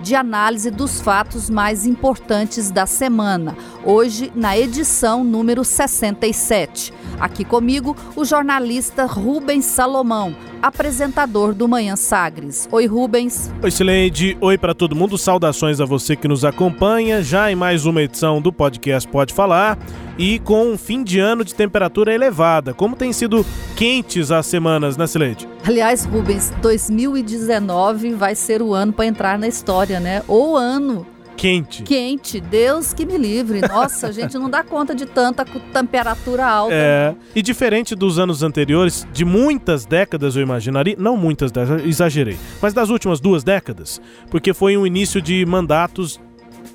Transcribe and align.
de 0.00 0.14
análise 0.14 0.70
dos 0.70 1.00
fatos 1.00 1.50
mais 1.50 1.86
importantes 1.86 2.70
da 2.70 2.86
semana. 2.86 3.56
Hoje, 3.84 4.32
na 4.34 4.56
edição 4.56 5.24
número 5.24 5.64
67. 5.64 6.92
Aqui 7.18 7.44
comigo, 7.44 7.96
o 8.14 8.24
jornalista 8.24 9.04
Rubens 9.04 9.64
Salomão, 9.64 10.34
apresentador 10.62 11.52
do 11.52 11.66
Manhã 11.66 11.96
Sagres. 11.96 12.68
Oi, 12.70 12.86
Rubens. 12.86 13.50
Oi, 13.62 13.70
Sileide. 13.70 14.36
Oi 14.40 14.56
para 14.56 14.74
todo 14.74 14.94
mundo. 14.94 15.18
Saudações 15.18 15.80
a 15.80 15.84
você 15.84 16.14
que 16.14 16.28
nos 16.28 16.44
acompanha 16.44 17.22
já 17.22 17.50
em 17.50 17.54
mais 17.54 17.86
uma 17.86 18.02
edição 18.02 18.40
do 18.40 18.52
podcast 18.52 19.08
Pode 19.08 19.34
Falar 19.34 19.78
e 20.18 20.38
com 20.40 20.72
um 20.72 20.76
fim 20.76 21.04
de 21.04 21.20
ano 21.20 21.44
de 21.44 21.54
temperatura 21.54 22.12
elevada. 22.12 22.74
Como 22.74 22.96
tem 22.96 23.12
sido 23.12 23.46
quentes 23.76 24.30
as 24.30 24.46
semanas, 24.46 24.96
né, 24.96 25.06
Sileide? 25.06 25.48
Aliás, 25.64 26.04
Rubens, 26.04 26.52
2019 26.60 28.14
vai 28.14 28.34
ser 28.34 28.60
o 28.60 28.74
ano 28.74 28.92
para 28.92 29.06
entrar 29.06 29.38
na 29.38 29.46
história, 29.46 30.00
né? 30.00 30.22
O 30.26 30.56
ano 30.56 31.06
quente. 31.38 31.84
Quente, 31.84 32.40
Deus 32.40 32.92
que 32.92 33.06
me 33.06 33.16
livre. 33.16 33.60
Nossa, 33.60 34.08
a 34.08 34.12
gente 34.12 34.36
não 34.36 34.50
dá 34.50 34.64
conta 34.64 34.92
de 34.92 35.06
tanta 35.06 35.44
temperatura 35.44 36.44
alta. 36.44 36.74
É. 36.74 37.14
E 37.34 37.40
diferente 37.40 37.94
dos 37.94 38.18
anos 38.18 38.42
anteriores, 38.42 39.06
de 39.12 39.24
muitas 39.24 39.86
décadas, 39.86 40.34
eu 40.34 40.42
imaginaria, 40.42 40.96
não 40.98 41.16
muitas 41.16 41.52
décadas, 41.52 41.86
exagerei, 41.86 42.36
mas 42.60 42.74
das 42.74 42.90
últimas 42.90 43.20
duas 43.20 43.44
décadas, 43.44 44.00
porque 44.30 44.52
foi 44.52 44.76
um 44.76 44.84
início 44.84 45.22
de 45.22 45.46
mandatos 45.46 46.20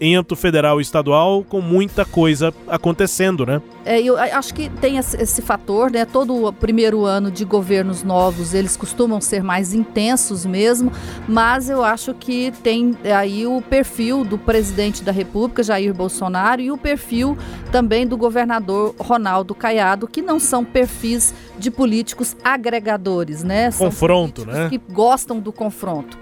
em 0.04 0.18
âmbito 0.18 0.36
federal 0.36 0.80
e 0.80 0.82
estadual, 0.82 1.46
com 1.46 1.62
muita 1.62 2.04
coisa 2.04 2.54
acontecendo, 2.68 3.46
né? 3.46 3.62
É, 3.86 4.02
eu 4.02 4.18
acho 4.18 4.54
que 4.54 4.70
tem 4.70 4.98
esse, 4.98 5.42
fator, 5.42 5.90
né? 5.90 6.04
Todo 6.04 6.46
o 6.46 6.52
primeiro 6.52 7.06
ano 7.06 7.32
de 7.32 7.46
governos 7.46 8.04
novos, 8.04 8.54
eles 8.54 8.76
costumam 8.76 9.22
ser 9.22 9.42
mais 9.42 9.74
intensos 9.74 10.46
mesmo, 10.46 10.92
mas 11.26 11.70
eu 11.70 11.82
acho 11.86 12.14
que 12.14 12.52
tem 12.62 12.98
aí 13.18 13.48
o 13.48 13.62
perfil 13.62 14.26
do 14.26 14.38
presidente 14.38 15.02
da 15.04 15.12
República, 15.14 15.64
Jair 15.64 15.94
Bolsonaro, 15.94 16.62
e 16.62 16.70
o 16.70 16.78
perfil 16.78 17.38
também 17.72 18.06
do 18.06 18.18
governador 18.18 18.94
Ronaldo 19.00 19.56
Caiado, 19.56 20.06
que 20.06 20.22
não 20.22 20.38
são 20.38 20.66
perfis 20.66 21.34
de 21.58 21.72
políticos 21.72 22.36
agregadores, 22.44 23.42
né? 23.42 23.72
São 23.72 23.88
confronto, 23.88 24.46
né? 24.46 24.68
Que 24.70 24.78
gostam 24.78 25.40
do 25.40 25.54
confronto. 25.54 26.18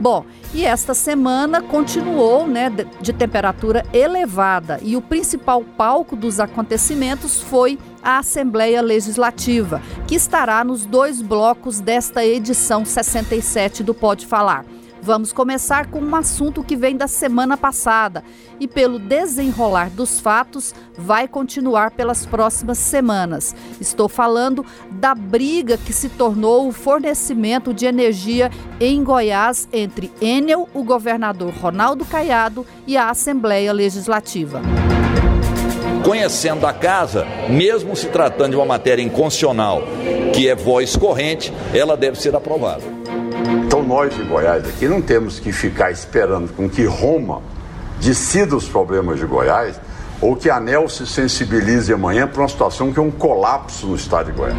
Bom, 0.00 0.24
e 0.54 0.64
esta 0.64 0.94
semana 0.94 1.62
continuou 1.62 2.46
né, 2.46 2.70
de 3.00 3.12
temperatura 3.12 3.84
elevada 3.92 4.78
e 4.82 4.96
o 4.96 5.02
principal 5.02 5.62
palco 5.62 6.16
dos 6.16 6.40
acontecimentos 6.40 7.40
foi 7.40 7.78
a 8.02 8.18
Assembleia 8.18 8.82
Legislativa, 8.82 9.80
que 10.06 10.14
estará 10.14 10.64
nos 10.64 10.84
dois 10.84 11.22
blocos 11.22 11.80
desta 11.80 12.24
edição 12.24 12.84
67 12.84 13.82
do 13.82 13.94
Pode 13.94 14.26
Falar. 14.26 14.64
Vamos 15.04 15.32
começar 15.32 15.90
com 15.90 15.98
um 15.98 16.14
assunto 16.14 16.62
que 16.62 16.76
vem 16.76 16.96
da 16.96 17.08
semana 17.08 17.56
passada 17.56 18.22
e, 18.60 18.68
pelo 18.68 19.00
desenrolar 19.00 19.90
dos 19.90 20.20
fatos, 20.20 20.72
vai 20.96 21.26
continuar 21.26 21.90
pelas 21.90 22.24
próximas 22.24 22.78
semanas. 22.78 23.52
Estou 23.80 24.08
falando 24.08 24.64
da 24.92 25.12
briga 25.12 25.76
que 25.76 25.92
se 25.92 26.08
tornou 26.08 26.68
o 26.68 26.72
fornecimento 26.72 27.74
de 27.74 27.84
energia 27.84 28.48
em 28.78 29.02
Goiás 29.02 29.68
entre 29.72 30.12
Enel, 30.20 30.68
o 30.72 30.84
governador 30.84 31.52
Ronaldo 31.52 32.04
Caiado 32.04 32.64
e 32.86 32.96
a 32.96 33.10
Assembleia 33.10 33.72
Legislativa 33.72 34.62
conhecendo 36.04 36.66
a 36.66 36.72
casa, 36.72 37.24
mesmo 37.48 37.94
se 37.94 38.08
tratando 38.08 38.50
de 38.50 38.56
uma 38.56 38.66
matéria 38.66 39.00
inconstitucional, 39.00 39.84
que 40.34 40.48
é 40.48 40.54
voz 40.54 40.96
corrente, 40.96 41.52
ela 41.72 41.96
deve 41.96 42.20
ser 42.20 42.34
aprovada. 42.34 43.01
Nós 43.92 44.16
de 44.16 44.22
Goiás 44.22 44.66
aqui 44.66 44.88
não 44.88 45.02
temos 45.02 45.38
que 45.38 45.52
ficar 45.52 45.90
esperando 45.90 46.50
com 46.54 46.66
que 46.66 46.82
Roma 46.86 47.42
decida 48.00 48.56
os 48.56 48.66
problemas 48.66 49.18
de 49.18 49.26
Goiás 49.26 49.78
ou 50.18 50.34
que 50.34 50.48
a 50.48 50.56
ANEL 50.56 50.88
se 50.88 51.06
sensibilize 51.06 51.92
amanhã 51.92 52.26
para 52.26 52.40
uma 52.40 52.48
situação 52.48 52.90
que 52.90 52.98
é 52.98 53.02
um 53.02 53.10
colapso 53.10 53.86
no 53.88 53.94
estado 53.94 54.32
de 54.32 54.38
Goiás. 54.38 54.56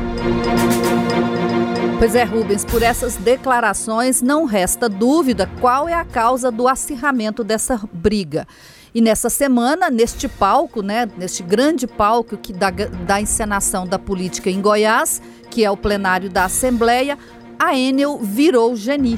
Pois 1.97 2.13
é, 2.13 2.23
Rubens, 2.23 2.63
por 2.63 2.83
essas 2.83 3.15
declarações 3.15 4.21
não 4.21 4.45
resta 4.45 4.87
dúvida 4.87 5.49
qual 5.59 5.89
é 5.89 5.95
a 5.95 6.05
causa 6.05 6.51
do 6.51 6.67
acirramento 6.67 7.43
dessa 7.43 7.81
briga. 7.91 8.47
E 8.93 9.01
nessa 9.01 9.31
semana, 9.31 9.89
neste 9.89 10.27
palco, 10.27 10.83
né, 10.83 11.09
neste 11.17 11.41
grande 11.41 11.87
palco 11.87 12.37
que 12.37 12.53
da, 12.53 12.69
da 12.69 13.19
encenação 13.19 13.87
da 13.87 13.97
política 13.97 14.51
em 14.51 14.61
Goiás, 14.61 15.19
que 15.49 15.65
é 15.65 15.71
o 15.71 15.77
plenário 15.77 16.29
da 16.29 16.45
Assembleia, 16.45 17.17
a 17.59 17.77
Enel 17.77 18.19
virou 18.19 18.75
geni. 18.75 19.17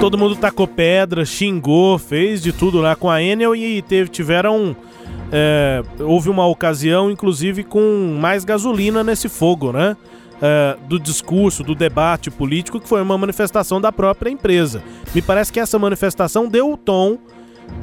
Todo 0.00 0.16
mundo 0.16 0.36
tacou 0.36 0.66
pedra, 0.66 1.24
xingou, 1.24 1.98
fez 1.98 2.40
de 2.40 2.52
tudo 2.52 2.80
lá 2.80 2.94
com 2.94 3.10
a 3.10 3.22
Enel 3.22 3.54
e 3.56 3.82
teve, 3.82 4.08
tiveram. 4.08 4.76
É, 5.30 5.82
houve 6.00 6.30
uma 6.30 6.46
ocasião, 6.46 7.10
inclusive, 7.10 7.64
com 7.64 8.16
mais 8.18 8.44
gasolina 8.44 9.02
nesse 9.02 9.28
fogo, 9.28 9.72
né? 9.72 9.96
É, 10.40 10.76
do 10.88 11.00
discurso, 11.00 11.64
do 11.64 11.74
debate 11.74 12.30
político, 12.30 12.78
que 12.78 12.88
foi 12.88 13.02
uma 13.02 13.18
manifestação 13.18 13.80
da 13.80 13.90
própria 13.90 14.30
empresa. 14.30 14.82
Me 15.12 15.20
parece 15.20 15.52
que 15.52 15.58
essa 15.58 15.78
manifestação 15.78 16.48
deu 16.48 16.72
o 16.72 16.76
tom 16.76 17.18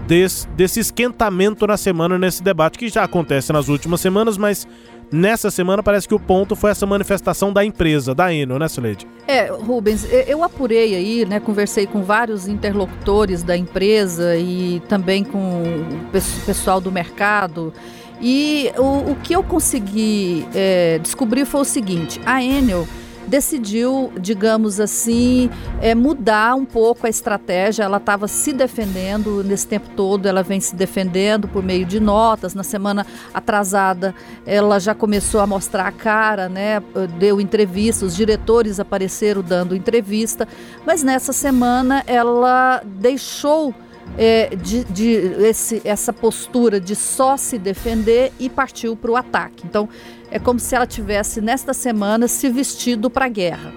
desse, 0.08 0.48
desse 0.50 0.80
esquentamento 0.80 1.68
na 1.68 1.78
semana, 1.78 2.18
nesse 2.18 2.42
debate, 2.42 2.78
que 2.78 2.88
já 2.88 3.04
acontece 3.04 3.52
nas 3.52 3.68
últimas 3.68 4.00
semanas, 4.02 4.38
mas 4.38 4.68
Nessa 5.12 5.52
semana 5.52 5.84
parece 5.84 6.08
que 6.08 6.16
o 6.16 6.20
ponto 6.20 6.56
foi 6.56 6.72
essa 6.72 6.86
manifestação 6.86 7.54
da 7.54 7.64
empresa, 7.64 8.14
da 8.14 8.34
Eno, 8.34 8.58
né, 8.58 8.68
Sileide? 8.68 9.08
É, 9.28 9.46
Rubens, 9.48 10.06
eu 10.28 10.44
apurei 10.44 10.96
aí, 10.96 11.26
né, 11.26 11.40
conversei 11.40 11.86
com 11.86 12.02
vários 12.04 12.48
interlocutores 12.48 13.44
da 13.44 13.56
empresa 13.56 14.36
e 14.36 14.82
também 14.88 15.24
com 15.24 15.64
o 15.64 16.12
pessoal 16.46 16.82
do 16.82 16.92
mercado. 16.92 17.74
E 18.22 18.72
o, 18.78 19.12
o 19.12 19.16
que 19.22 19.34
eu 19.34 19.44
consegui 19.44 20.48
é, 20.54 21.00
descobrir 21.00 21.46
foi 21.46 21.62
o 21.62 21.66
seguinte: 21.66 22.20
a 22.26 22.42
Enel 22.44 22.88
decidiu, 23.28 24.12
digamos 24.20 24.80
assim, 24.80 25.50
é, 25.82 25.96
mudar 25.96 26.56
um 26.56 26.66
pouco 26.66 27.06
a 27.06 27.10
estratégia. 27.10 27.84
Ela 27.84 27.98
estava 27.98 28.28
se 28.28 28.54
defendendo 28.54 29.44
nesse 29.44 29.68
tempo 29.68 29.90
todo, 29.96 30.26
ela 30.28 30.44
vem 30.44 30.60
se 30.60 30.76
defendendo 30.76 31.48
por 31.48 31.64
meio 31.64 31.86
de 31.86 32.00
notas. 32.00 32.54
Na 32.54 32.64
semana 32.64 33.06
atrasada, 33.34 34.14
ela 34.46 34.80
já 34.80 34.94
começou 34.94 35.42
a 35.42 35.48
mostrar 35.48 35.88
a 35.88 35.92
cara, 35.92 36.48
né? 36.50 36.82
Deu 37.18 37.42
entrevista, 37.42 38.06
os 38.06 38.16
diretores 38.16 38.80
apareceram 38.80 39.42
dando 39.42 39.76
entrevista, 39.76 40.48
mas 40.86 41.04
nessa 41.04 41.34
semana 41.34 42.04
ela 42.08 42.82
deixou 42.86 43.74
é, 44.18 44.56
de, 44.56 44.84
de 44.86 45.12
esse, 45.44 45.82
essa 45.84 46.14
postura 46.14 46.80
de 46.80 46.96
só 46.96 47.38
se 47.38 47.58
defender 47.58 48.32
e 48.40 48.50
partiu 48.50 48.96
para 48.96 49.12
o 49.12 49.16
ataque. 49.16 49.66
Então, 49.66 49.90
é 50.36 50.40
como 50.40 50.60
se 50.60 50.76
ela 50.76 50.86
tivesse, 50.86 51.40
nesta 51.40 51.74
semana, 51.74 52.28
se 52.28 52.50
vestido 52.50 53.10
para 53.10 53.24
a 53.24 53.30
guerra. 53.30 53.72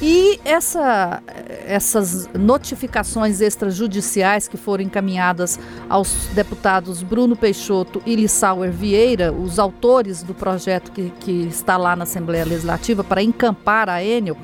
E 0.00 0.40
essa, 0.46 1.22
essas 1.66 2.26
notificações 2.32 3.42
extrajudiciais 3.42 4.48
que 4.48 4.56
foram 4.56 4.82
encaminhadas 4.82 5.60
aos 5.90 6.28
deputados 6.32 7.02
Bruno 7.02 7.36
Peixoto 7.36 8.00
e 8.06 8.16
Lissauer 8.16 8.72
Vieira, 8.72 9.30
os 9.30 9.58
autores 9.58 10.22
do 10.22 10.32
projeto 10.32 10.90
que, 10.90 11.12
que 11.20 11.42
está 11.48 11.76
lá 11.76 11.94
na 11.94 12.04
Assembleia 12.04 12.46
Legislativa 12.46 13.04
para 13.04 13.22
encampar 13.22 13.90
a 13.90 14.02
Enel, 14.02 14.38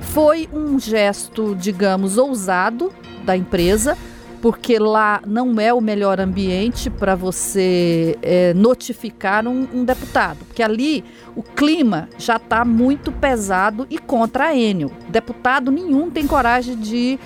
foi 0.00 0.48
um 0.52 0.76
gesto, 0.76 1.54
digamos, 1.54 2.18
ousado 2.18 2.92
da 3.24 3.36
empresa, 3.36 3.96
porque 4.40 4.78
lá 4.78 5.20
não 5.26 5.60
é 5.60 5.72
o 5.72 5.80
melhor 5.80 6.18
ambiente 6.18 6.88
para 6.88 7.14
você 7.14 8.16
é, 8.22 8.54
notificar 8.54 9.46
um, 9.46 9.68
um, 9.72 9.84
deputado, 9.84 10.38
porque 10.46 10.62
ali 10.62 11.04
o 11.36 11.42
clima 11.42 12.08
já 12.18 12.36
está 12.36 12.64
muito 12.64 13.12
pesado 13.12 13.86
e 13.90 13.98
contra 13.98 14.46
a 14.48 14.56
Enel. 14.56 14.90
Deputado 15.08 15.70
nenhum 15.70 16.10
tem 16.10 16.26
coragem 16.26 16.76
de, 16.76 17.18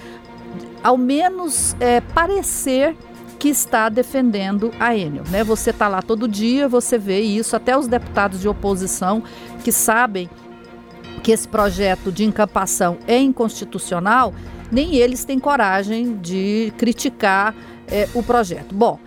ao 0.82 0.96
menos, 0.96 1.76
é, 1.78 2.00
parecer 2.00 2.96
que 3.38 3.48
está 3.48 3.88
defendendo 3.88 4.72
a 4.80 4.96
Enel. 4.96 5.24
Né? 5.30 5.44
Você 5.44 5.70
está 5.70 5.86
lá 5.86 6.02
todo 6.02 6.26
dia, 6.26 6.68
você 6.68 6.98
vê 6.98 7.20
isso, 7.20 7.54
até 7.54 7.76
os 7.76 7.86
deputados 7.86 8.40
de 8.40 8.48
oposição 8.48 9.22
que 9.62 9.70
sabem 9.70 10.28
que 11.22 11.30
esse 11.30 11.46
projeto 11.46 12.10
de 12.10 12.24
encampação 12.24 12.98
é 13.06 13.18
inconstitucional, 13.18 14.34
nem 14.74 14.96
eles 14.96 15.24
têm 15.24 15.38
coragem 15.38 16.16
de 16.16 16.72
criticar 16.76 17.54
é, 17.88 18.08
o 18.14 18.22
projeto. 18.22 18.74
Bom, 18.74 18.98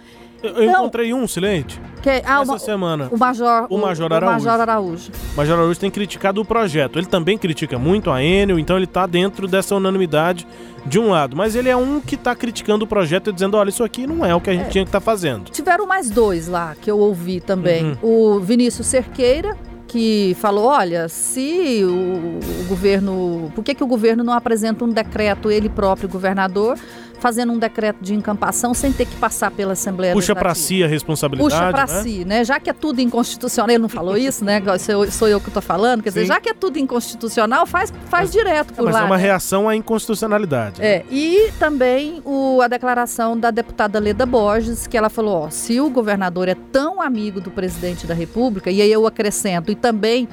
eu, 0.41 0.51
eu 0.51 0.63
então, 0.63 0.81
encontrei 0.81 1.13
um, 1.13 1.27
Silente. 1.27 1.79
Que, 2.01 2.09
ah, 2.09 2.41
essa 2.41 2.43
uma- 2.43 2.59
semana. 2.59 3.09
O 3.11 3.17
Major, 3.17 3.67
O 3.69 3.77
Major 3.77 4.09
o 4.11 4.15
Araújo. 4.15 4.33
Major 4.45 4.61
Araújo. 4.61 5.11
O 5.33 5.37
Major 5.37 5.57
Araújo 5.57 5.79
tem 5.79 5.89
criticado 5.91 6.39
o 6.39 6.45
projeto. 6.45 6.97
Ele 6.97 7.07
também 7.07 7.37
critica 7.37 7.77
muito 7.77 8.11
a 8.11 8.23
Enel, 8.23 8.57
então 8.59 8.75
ele 8.75 8.85
está 8.85 9.05
dentro 9.05 9.47
dessa 9.47 9.75
unanimidade 9.75 10.47
de 10.85 10.99
um 10.99 11.09
lado. 11.09 11.35
Mas 11.35 11.55
ele 11.55 11.67
é 11.69 11.75
um 11.75 11.99
que 11.99 12.15
está 12.15 12.35
criticando 12.35 12.85
o 12.85 12.87
projeto 12.87 13.29
e 13.31 13.33
dizendo: 13.33 13.57
olha, 13.57 13.69
isso 13.69 13.83
aqui 13.83 14.05
não 14.07 14.25
é 14.25 14.33
o 14.33 14.39
que 14.39 14.49
a 14.49 14.53
gente 14.53 14.69
tinha 14.69 14.85
que 14.85 14.89
estar 14.89 15.01
fazendo. 15.01 15.49
Tiveram 15.51 15.85
mais 15.87 16.09
dois 16.09 16.47
lá 16.47 16.75
que 16.79 16.89
eu 16.89 16.99
ouvi 16.99 17.41
também. 17.41 17.97
Uhum. 18.01 18.35
O 18.35 18.39
Vinícius 18.39 18.87
Cerqueira, 18.87 19.57
que 19.87 20.35
falou: 20.39 20.65
olha, 20.65 21.07
se 21.07 21.81
o, 21.83 22.39
o 22.63 22.67
governo. 22.67 23.51
Por 23.55 23.63
que, 23.63 23.73
que 23.73 23.83
o 23.83 23.87
governo 23.87 24.23
não 24.23 24.33
apresenta 24.33 24.83
um 24.83 24.89
decreto, 24.89 25.49
ele 25.49 25.69
próprio, 25.69 26.09
governador, 26.09 26.77
fazendo 27.19 27.51
um 27.51 27.57
decreto 27.57 27.97
de 28.01 28.13
encampação 28.13 28.73
sem 28.73 28.91
ter 28.91 29.05
que 29.05 29.15
passar 29.15 29.51
pela 29.51 29.73
Assembleia 29.73 30.13
Puxa 30.13 30.35
para 30.35 30.53
si 30.55 30.83
a 30.83 30.87
responsabilidade. 30.87 31.53
Puxa 31.53 31.71
para 31.71 31.93
né? 31.93 32.03
si, 32.03 32.25
né? 32.25 32.43
Já 32.43 32.59
que 32.59 32.69
é 32.69 32.73
tudo 32.73 32.99
inconstitucional, 33.01 33.69
ele 33.69 33.79
não 33.79 33.89
falou 33.89 34.17
isso, 34.17 34.43
né? 34.45 34.61
Sou 34.79 35.05
eu, 35.05 35.11
sou 35.11 35.27
eu 35.27 35.39
que 35.39 35.49
estou 35.49 35.61
falando. 35.61 36.01
Quer 36.03 36.09
dizer, 36.09 36.21
Sim. 36.21 36.27
já 36.27 36.39
que 36.39 36.49
é 36.49 36.53
tudo 36.53 36.77
inconstitucional, 36.79 37.65
faz, 37.65 37.93
faz 38.09 38.31
direto 38.31 38.71
É, 38.71 38.75
por 38.75 38.85
mas 38.85 38.93
lá. 38.95 39.01
é 39.01 39.03
uma 39.05 39.17
né? 39.17 39.23
reação 39.23 39.67
à 39.67 39.75
inconstitucionalidade. 39.75 40.79
né? 40.81 40.87
É, 40.87 41.05
e 41.11 41.51
também 41.59 42.21
o, 42.25 42.61
a 42.61 42.67
declaração 42.67 43.37
da 43.37 43.51
deputada 43.51 43.99
Leda 43.99 44.25
Borges, 44.25 44.87
que 44.87 44.97
ela 44.97 45.09
falou: 45.09 45.43
ó, 45.45 45.49
se 45.49 45.79
o 45.79 45.89
governador 45.89 46.47
é 46.47 46.55
tão 46.71 47.01
amigo 47.01 47.41
do 47.41 47.51
presidente 47.51 48.05
da 48.07 48.13
República, 48.13 48.69
e 48.71 48.81
aí 48.81 48.91
eu 48.91 49.05
acrescento, 49.05 49.71
e 49.71 49.75
também 49.75 50.27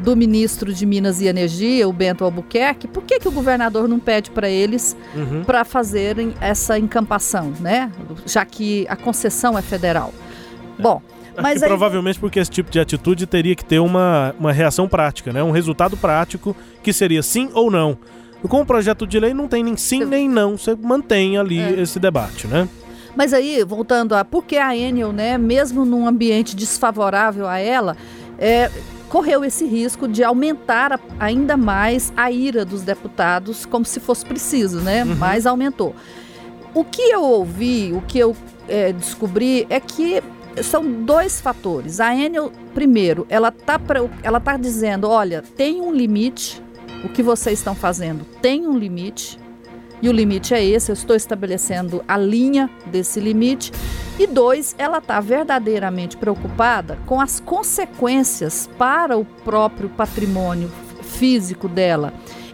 do 0.00 0.16
ministro 0.16 0.72
de 0.72 0.86
Minas 0.86 1.20
e 1.20 1.26
Energia, 1.26 1.88
o 1.88 1.92
Bento 1.92 2.24
Albuquerque, 2.24 2.86
por 2.86 3.02
que, 3.02 3.18
que 3.18 3.28
o 3.28 3.32
governador 3.32 3.88
não 3.88 3.98
pede 3.98 4.30
para 4.30 4.48
eles 4.48 4.96
Uhum. 5.14 5.42
para 5.44 5.64
fazerem 5.64 6.34
essa 6.40 6.78
encampação, 6.78 7.52
né? 7.60 7.90
Já 8.26 8.44
que 8.44 8.86
a 8.88 8.96
concessão 8.96 9.58
é 9.58 9.62
federal. 9.62 10.12
Bom, 10.78 11.02
mas 11.42 11.60
aí. 11.62 11.68
provavelmente 11.68 12.18
porque 12.20 12.38
esse 12.38 12.50
tipo 12.50 12.70
de 12.70 12.78
atitude 12.78 13.26
teria 13.26 13.54
que 13.56 13.64
ter 13.64 13.80
uma, 13.80 14.34
uma 14.38 14.52
reação 14.52 14.88
prática, 14.88 15.32
né? 15.32 15.42
Um 15.42 15.50
resultado 15.50 15.96
prático 15.96 16.54
que 16.82 16.92
seria 16.92 17.22
sim 17.22 17.50
ou 17.52 17.70
não. 17.70 17.98
Com 18.48 18.60
o 18.60 18.66
projeto 18.66 19.04
de 19.04 19.18
lei 19.18 19.34
não 19.34 19.48
tem 19.48 19.64
nem 19.64 19.76
sim 19.76 20.04
nem 20.04 20.28
não, 20.28 20.56
você 20.56 20.76
mantém 20.80 21.36
ali 21.36 21.58
É. 21.58 21.80
esse 21.80 21.98
debate, 21.98 22.46
né? 22.46 22.68
Mas 23.16 23.32
aí, 23.34 23.64
voltando 23.64 24.14
a 24.14 24.24
por 24.24 24.44
que 24.44 24.56
a 24.56 24.76
Enel, 24.76 25.12
né, 25.12 25.36
mesmo 25.36 25.84
num 25.84 26.06
ambiente 26.06 26.54
desfavorável 26.54 27.48
a 27.48 27.58
ela, 27.58 27.96
é, 28.38 28.70
correu 29.08 29.44
esse 29.44 29.64
risco 29.64 30.06
de 30.06 30.22
aumentar 30.22 31.00
ainda 31.18 31.56
mais 31.56 32.12
a 32.16 32.30
ira 32.30 32.64
dos 32.64 32.82
deputados, 32.82 33.64
como 33.66 33.84
se 33.84 34.00
fosse 34.00 34.24
preciso, 34.24 34.80
né? 34.80 35.04
Mas 35.04 35.46
aumentou. 35.46 35.94
O 36.74 36.84
que 36.84 37.02
eu 37.02 37.22
ouvi, 37.22 37.92
o 37.92 38.02
que 38.02 38.18
eu 38.18 38.36
é, 38.68 38.92
descobri 38.92 39.66
é 39.70 39.80
que 39.80 40.22
são 40.62 41.04
dois 41.04 41.40
fatores. 41.40 42.00
A 42.00 42.14
Enel, 42.14 42.52
primeiro, 42.74 43.26
ela 43.28 43.48
está 43.48 43.80
ela 44.22 44.40
tá 44.40 44.56
dizendo, 44.56 45.08
olha, 45.08 45.42
tem 45.56 45.80
um 45.80 45.92
limite, 45.92 46.62
o 47.04 47.08
que 47.08 47.22
vocês 47.22 47.58
estão 47.58 47.74
fazendo 47.74 48.24
tem 48.42 48.66
um 48.66 48.76
limite, 48.76 49.38
e 50.00 50.08
o 50.08 50.12
limite 50.12 50.54
é 50.54 50.64
esse, 50.64 50.90
eu 50.90 50.94
estou 50.94 51.16
estabelecendo 51.16 52.04
a 52.06 52.16
linha 52.16 52.70
desse 52.86 53.20
limite. 53.20 53.72
E 54.18 54.26
dois, 54.26 54.74
ela 54.78 54.98
está 54.98 55.20
verdadeiramente 55.20 56.16
preocupada 56.16 56.98
com 57.06 57.20
as 57.20 57.40
consequências 57.40 58.68
para 58.78 59.16
o 59.16 59.24
próprio 59.24 59.88
patrimônio 59.88 60.70
físico 61.02 61.68
dela 61.68 62.12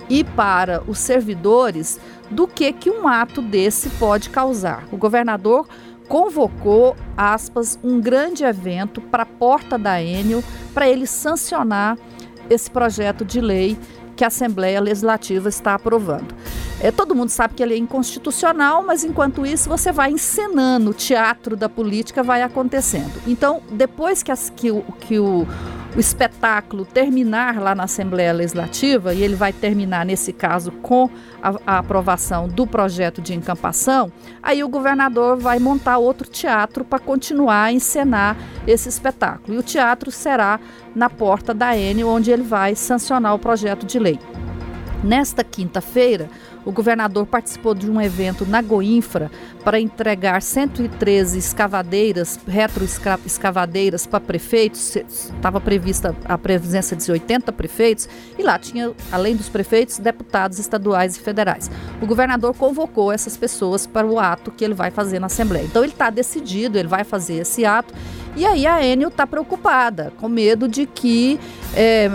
e 0.08 0.22
para 0.22 0.82
os 0.86 0.98
servidores 0.98 1.98
do 2.30 2.46
que, 2.46 2.72
que 2.72 2.90
um 2.90 3.08
ato 3.08 3.40
desse 3.40 3.90
pode 3.90 4.30
causar. 4.30 4.84
O 4.92 4.96
governador 4.96 5.66
convocou, 6.08 6.96
aspas, 7.16 7.78
um 7.82 8.00
grande 8.00 8.44
evento 8.44 9.00
para 9.00 9.22
a 9.22 9.26
porta 9.26 9.78
da 9.78 10.02
Enel 10.02 10.42
para 10.72 10.88
ele 10.88 11.06
sancionar 11.06 11.98
esse 12.50 12.70
projeto 12.70 13.24
de 13.24 13.40
lei 13.40 13.78
que 14.14 14.24
a 14.24 14.28
Assembleia 14.28 14.80
Legislativa 14.80 15.48
está 15.48 15.74
aprovando. 15.74 16.34
É, 16.80 16.90
todo 16.90 17.14
mundo 17.14 17.28
sabe 17.30 17.54
que 17.54 17.62
ele 17.62 17.74
é 17.74 17.76
inconstitucional, 17.78 18.82
mas 18.84 19.04
enquanto 19.04 19.46
isso 19.46 19.68
você 19.68 19.90
vai 19.92 20.10
encenando, 20.10 20.90
o 20.90 20.94
teatro 20.94 21.56
da 21.56 21.68
política 21.68 22.22
vai 22.22 22.42
acontecendo. 22.42 23.12
Então, 23.26 23.60
depois 23.70 24.22
que, 24.22 24.30
as- 24.32 24.50
que 24.54 24.70
o, 24.70 24.82
que 25.00 25.18
o- 25.18 25.46
o 25.94 26.00
espetáculo 26.00 26.84
terminar 26.84 27.60
lá 27.60 27.74
na 27.74 27.84
Assembleia 27.84 28.32
Legislativa, 28.32 29.14
e 29.14 29.22
ele 29.22 29.36
vai 29.36 29.52
terminar, 29.52 30.04
nesse 30.04 30.32
caso, 30.32 30.72
com 30.72 31.08
a, 31.42 31.54
a 31.66 31.78
aprovação 31.78 32.48
do 32.48 32.66
projeto 32.66 33.22
de 33.22 33.32
encampação, 33.32 34.10
aí 34.42 34.64
o 34.64 34.68
governador 34.68 35.36
vai 35.36 35.58
montar 35.58 35.98
outro 35.98 36.28
teatro 36.28 36.84
para 36.84 36.98
continuar 36.98 37.64
a 37.64 37.72
encenar 37.72 38.36
esse 38.66 38.88
espetáculo. 38.88 39.54
E 39.54 39.58
o 39.58 39.62
teatro 39.62 40.10
será 40.10 40.58
na 40.94 41.08
porta 41.08 41.54
da 41.54 41.76
Enel, 41.76 42.08
onde 42.08 42.30
ele 42.30 42.42
vai 42.42 42.74
sancionar 42.74 43.34
o 43.34 43.38
projeto 43.38 43.86
de 43.86 43.98
lei. 43.98 44.18
Nesta 45.02 45.44
quinta-feira, 45.44 46.28
o 46.64 46.72
governador 46.72 47.26
participou 47.26 47.74
de 47.74 47.90
um 47.90 48.00
evento 48.00 48.46
na 48.46 48.62
Goinfra 48.62 49.30
para 49.62 49.80
entregar 49.80 50.40
113 50.40 51.38
escavadeiras, 51.38 52.38
retroescavadeiras 52.46 54.06
para 54.06 54.20
prefeitos. 54.20 54.96
Estava 54.96 55.60
prevista 55.60 56.14
a 56.24 56.38
presença 56.38 56.96
de 56.96 57.10
80 57.10 57.52
prefeitos 57.52 58.08
e 58.38 58.42
lá 58.42 58.58
tinha, 58.58 58.92
além 59.12 59.36
dos 59.36 59.48
prefeitos, 59.48 59.98
deputados 59.98 60.58
estaduais 60.58 61.16
e 61.16 61.20
federais. 61.20 61.70
O 62.00 62.06
governador 62.06 62.54
convocou 62.54 63.12
essas 63.12 63.36
pessoas 63.36 63.86
para 63.86 64.06
o 64.06 64.18
ato 64.18 64.50
que 64.50 64.64
ele 64.64 64.74
vai 64.74 64.90
fazer 64.90 65.18
na 65.18 65.26
Assembleia. 65.26 65.64
Então 65.64 65.82
ele 65.82 65.92
está 65.92 66.10
decidido, 66.10 66.78
ele 66.78 66.88
vai 66.88 67.04
fazer 67.04 67.34
esse 67.34 67.64
ato. 67.64 67.94
E 68.36 68.44
aí 68.44 68.66
a 68.66 68.84
Enel 68.84 69.08
está 69.08 69.26
preocupada, 69.26 70.12
com 70.20 70.28
medo 70.28 70.66
de 70.66 70.86
que 70.86 71.38
é, 71.74 72.08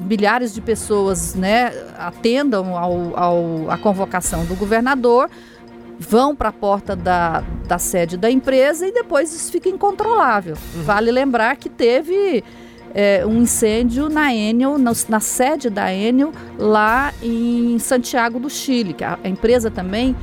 milhares 0.00 0.54
de 0.54 0.60
pessoas 0.60 1.34
né, 1.34 1.72
atendam 1.98 2.76
ao, 2.76 3.16
ao- 3.18 3.70
à 3.70 3.76
convocação 3.78 4.44
do 4.44 4.54
governador, 4.54 5.28
vão 5.98 6.34
para 6.34 6.48
a 6.48 6.52
porta 6.52 6.96
da, 6.96 7.42
da 7.68 7.78
sede 7.78 8.16
da 8.16 8.30
empresa 8.30 8.86
e 8.86 8.92
depois 8.92 9.32
isso 9.34 9.52
fica 9.52 9.68
incontrolável. 9.68 10.56
Vale 10.82 11.10
lembrar 11.12 11.56
que 11.56 11.68
teve 11.68 12.42
é, 12.94 13.24
um 13.26 13.42
incêndio 13.42 14.08
na 14.08 14.34
Enel, 14.34 14.78
na, 14.78 14.92
na 15.08 15.20
sede 15.20 15.68
da 15.70 15.92
Enel, 15.92 16.32
lá 16.58 17.12
em 17.22 17.78
Santiago 17.78 18.38
do 18.38 18.50
Chile, 18.50 18.92
que 18.92 19.04
a, 19.04 19.18
a 19.22 19.28
empresa 19.28 19.70
também 19.70 20.16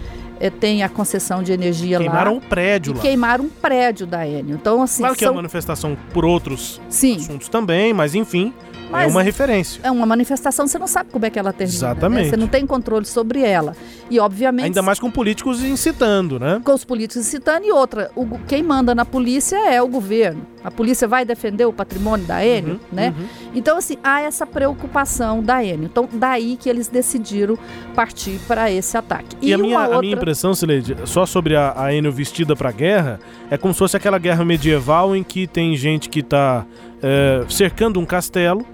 tem 0.49 0.81
a 0.83 0.89
concessão 0.89 1.43
de 1.43 1.51
energia 1.51 1.97
Queimaram 1.99 2.31
lá. 2.33 2.37
o 2.37 2.41
prédio 2.41 2.93
e 2.93 2.95
lá. 2.95 3.01
queimaram 3.01 3.45
um 3.45 3.49
prédio 3.49 4.07
da 4.07 4.27
Enel. 4.27 4.55
Então, 4.55 4.81
assim, 4.81 5.03
Claro 5.03 5.15
que 5.15 5.25
é 5.25 5.29
uma 5.29 5.35
manifestação 5.37 5.97
por 6.13 6.25
outros 6.25 6.81
Sim. 6.89 7.17
assuntos 7.17 7.47
também, 7.49 7.93
mas 7.93 8.15
enfim, 8.15 8.53
é 8.89 8.91
Mas- 8.91 9.11
uma 9.11 9.21
referência. 9.21 9.79
É 9.83 9.91
uma 9.91 10.05
manifestação, 10.05 10.67
você 10.67 10.77
não 10.79 10.87
sabe 10.87 11.11
como 11.11 11.25
é 11.25 11.29
que 11.29 11.37
ela 11.39 11.53
termina. 11.53 11.79
né? 11.79 11.91
Exatamente. 11.91 12.29
Você 12.29 12.37
não 12.37 12.47
tem 12.47 12.65
controle 12.65 13.05
sobre 13.05 13.41
ela. 13.41 13.75
E, 14.09 14.19
obviamente, 14.19 14.65
Ainda 14.65 14.81
mais 14.81 14.99
com 14.99 15.09
políticos 15.11 15.63
incitando, 15.63 16.39
né? 16.39 16.59
com 16.63 16.73
os 16.73 16.83
políticos 16.83 17.25
citando. 17.25 17.65
E 17.65 17.71
outra, 17.71 18.11
o, 18.15 18.25
quem 18.47 18.61
manda 18.63 18.93
na 18.95 19.05
polícia 19.05 19.55
é 19.69 19.81
o 19.81 19.87
governo. 19.87 20.45
A 20.63 20.69
polícia 20.69 21.07
vai 21.07 21.25
defender 21.25 21.65
o 21.65 21.73
patrimônio 21.73 22.25
da 22.25 22.45
Enel, 22.45 22.75
Uhum, 22.75 22.79
né? 22.91 23.13
uhum. 23.17 23.25
Então, 23.55 23.77
assim, 23.77 23.97
há 24.03 24.21
essa 24.21 24.45
preocupação 24.45 25.41
da 25.41 25.63
Enel. 25.63 25.85
Então, 25.85 26.07
daí 26.11 26.55
que 26.55 26.69
eles 26.69 26.87
decidiram 26.87 27.57
partir 27.95 28.39
para 28.47 28.71
esse 28.71 28.95
ataque. 28.95 29.35
E, 29.41 29.53
a, 29.53 29.57
uma 29.57 29.65
minha, 29.65 29.79
a 29.79 29.83
outra... 29.83 30.01
minha 30.01 30.13
impressão, 30.15 30.53
Sileide, 30.53 30.95
só 31.05 31.25
sobre 31.25 31.55
a, 31.55 31.73
a 31.75 31.93
Enel 31.93 32.11
vestida 32.11 32.55
pra 32.55 32.71
guerra, 32.71 33.19
é 33.49 33.57
como 33.57 33.73
se 33.73 33.79
fosse 33.79 33.97
aquela 33.97 34.17
guerra 34.17 34.45
medieval 34.45 35.15
em 35.15 35.23
que 35.23 35.47
tem 35.47 35.75
gente 35.75 36.09
que 36.09 36.21
tá 36.21 36.65
é, 37.01 37.43
cercando 37.49 37.99
um 37.99 38.05
castelo 38.05 38.65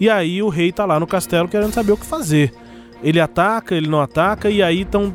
e 0.00 0.08
aí 0.08 0.42
o 0.42 0.48
rei 0.48 0.70
tá 0.70 0.84
lá 0.84 1.00
no 1.00 1.06
castelo 1.06 1.48
querendo 1.48 1.72
saber 1.72 1.92
o 1.92 1.96
que 1.96 2.06
fazer. 2.06 2.52
Ele 3.02 3.20
ataca, 3.20 3.74
ele 3.74 3.88
não 3.88 4.00
ataca, 4.00 4.50
e 4.50 4.60
aí 4.62 4.84
tão, 4.84 5.12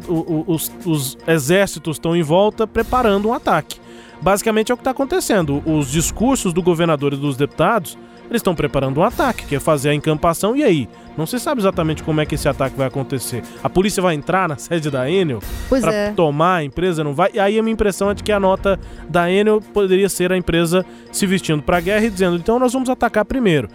os, 0.48 0.72
os 0.86 1.18
exércitos 1.27 1.98
estão 1.98 2.15
em 2.15 2.22
volta 2.22 2.65
preparando 2.65 3.27
um 3.27 3.34
ataque. 3.34 3.77
Basicamente 4.24 4.72
é 4.72 4.74
o 4.74 4.77
que 4.77 4.82
está 4.82 4.92
acontecendo. 4.92 5.62
Os 5.65 5.92
discursos 5.92 6.53
do 6.53 6.63
governador 6.63 7.12
e 7.12 7.18
dos 7.18 7.36
deputados, 7.36 7.98
eles 8.30 8.39
estão 8.39 8.56
preparando 8.56 9.01
um 9.01 9.03
ataque, 9.03 9.46
que 9.46 9.53
é 9.53 9.60
fazer 9.60 9.89
a 9.89 9.94
encampação, 9.94 10.56
e 10.56 10.63
aí? 10.63 10.88
Não 11.18 11.25
se 11.25 11.38
sabe 11.38 11.60
exatamente 11.60 12.01
como 12.03 12.22
é 12.22 12.25
que 12.25 12.36
esse 12.36 12.48
ataque 12.48 12.77
vai 12.77 12.88
acontecer. 12.88 13.44
A 13.62 13.70
polícia 13.70 14.01
vai 14.01 14.15
entrar 14.15 14.48
na 14.48 14.56
sede 14.58 14.89
da 14.89 15.12
Enel 15.12 15.39
para 15.70 15.94
é. 15.94 16.12
tomar 16.13 16.56
a 16.56 16.63
empresa, 16.63 17.03
não 17.03 17.13
vai? 17.13 17.32
E 17.34 17.39
aí 17.39 17.60
a 17.60 17.62
minha 17.62 17.74
impressão 17.74 18.10
é 18.10 18.13
de 18.13 18.24
que 18.24 18.32
a 18.32 18.39
nota 18.39 18.80
da 19.10 19.30
Enel 19.30 19.60
poderia 19.74 20.08
ser 20.08 20.32
a 20.32 20.38
empresa 20.38 20.86
se 21.12 21.27
vestindo 21.27 21.62
para 21.62 21.77
a 21.77 21.82
guerra 21.82 22.06
e 22.06 22.10
dizendo, 22.10 22.38
então 22.38 22.58
nós 22.58 22.72
vamos 22.72 22.88
atacar 22.88 23.25
primeiro. 23.25 23.68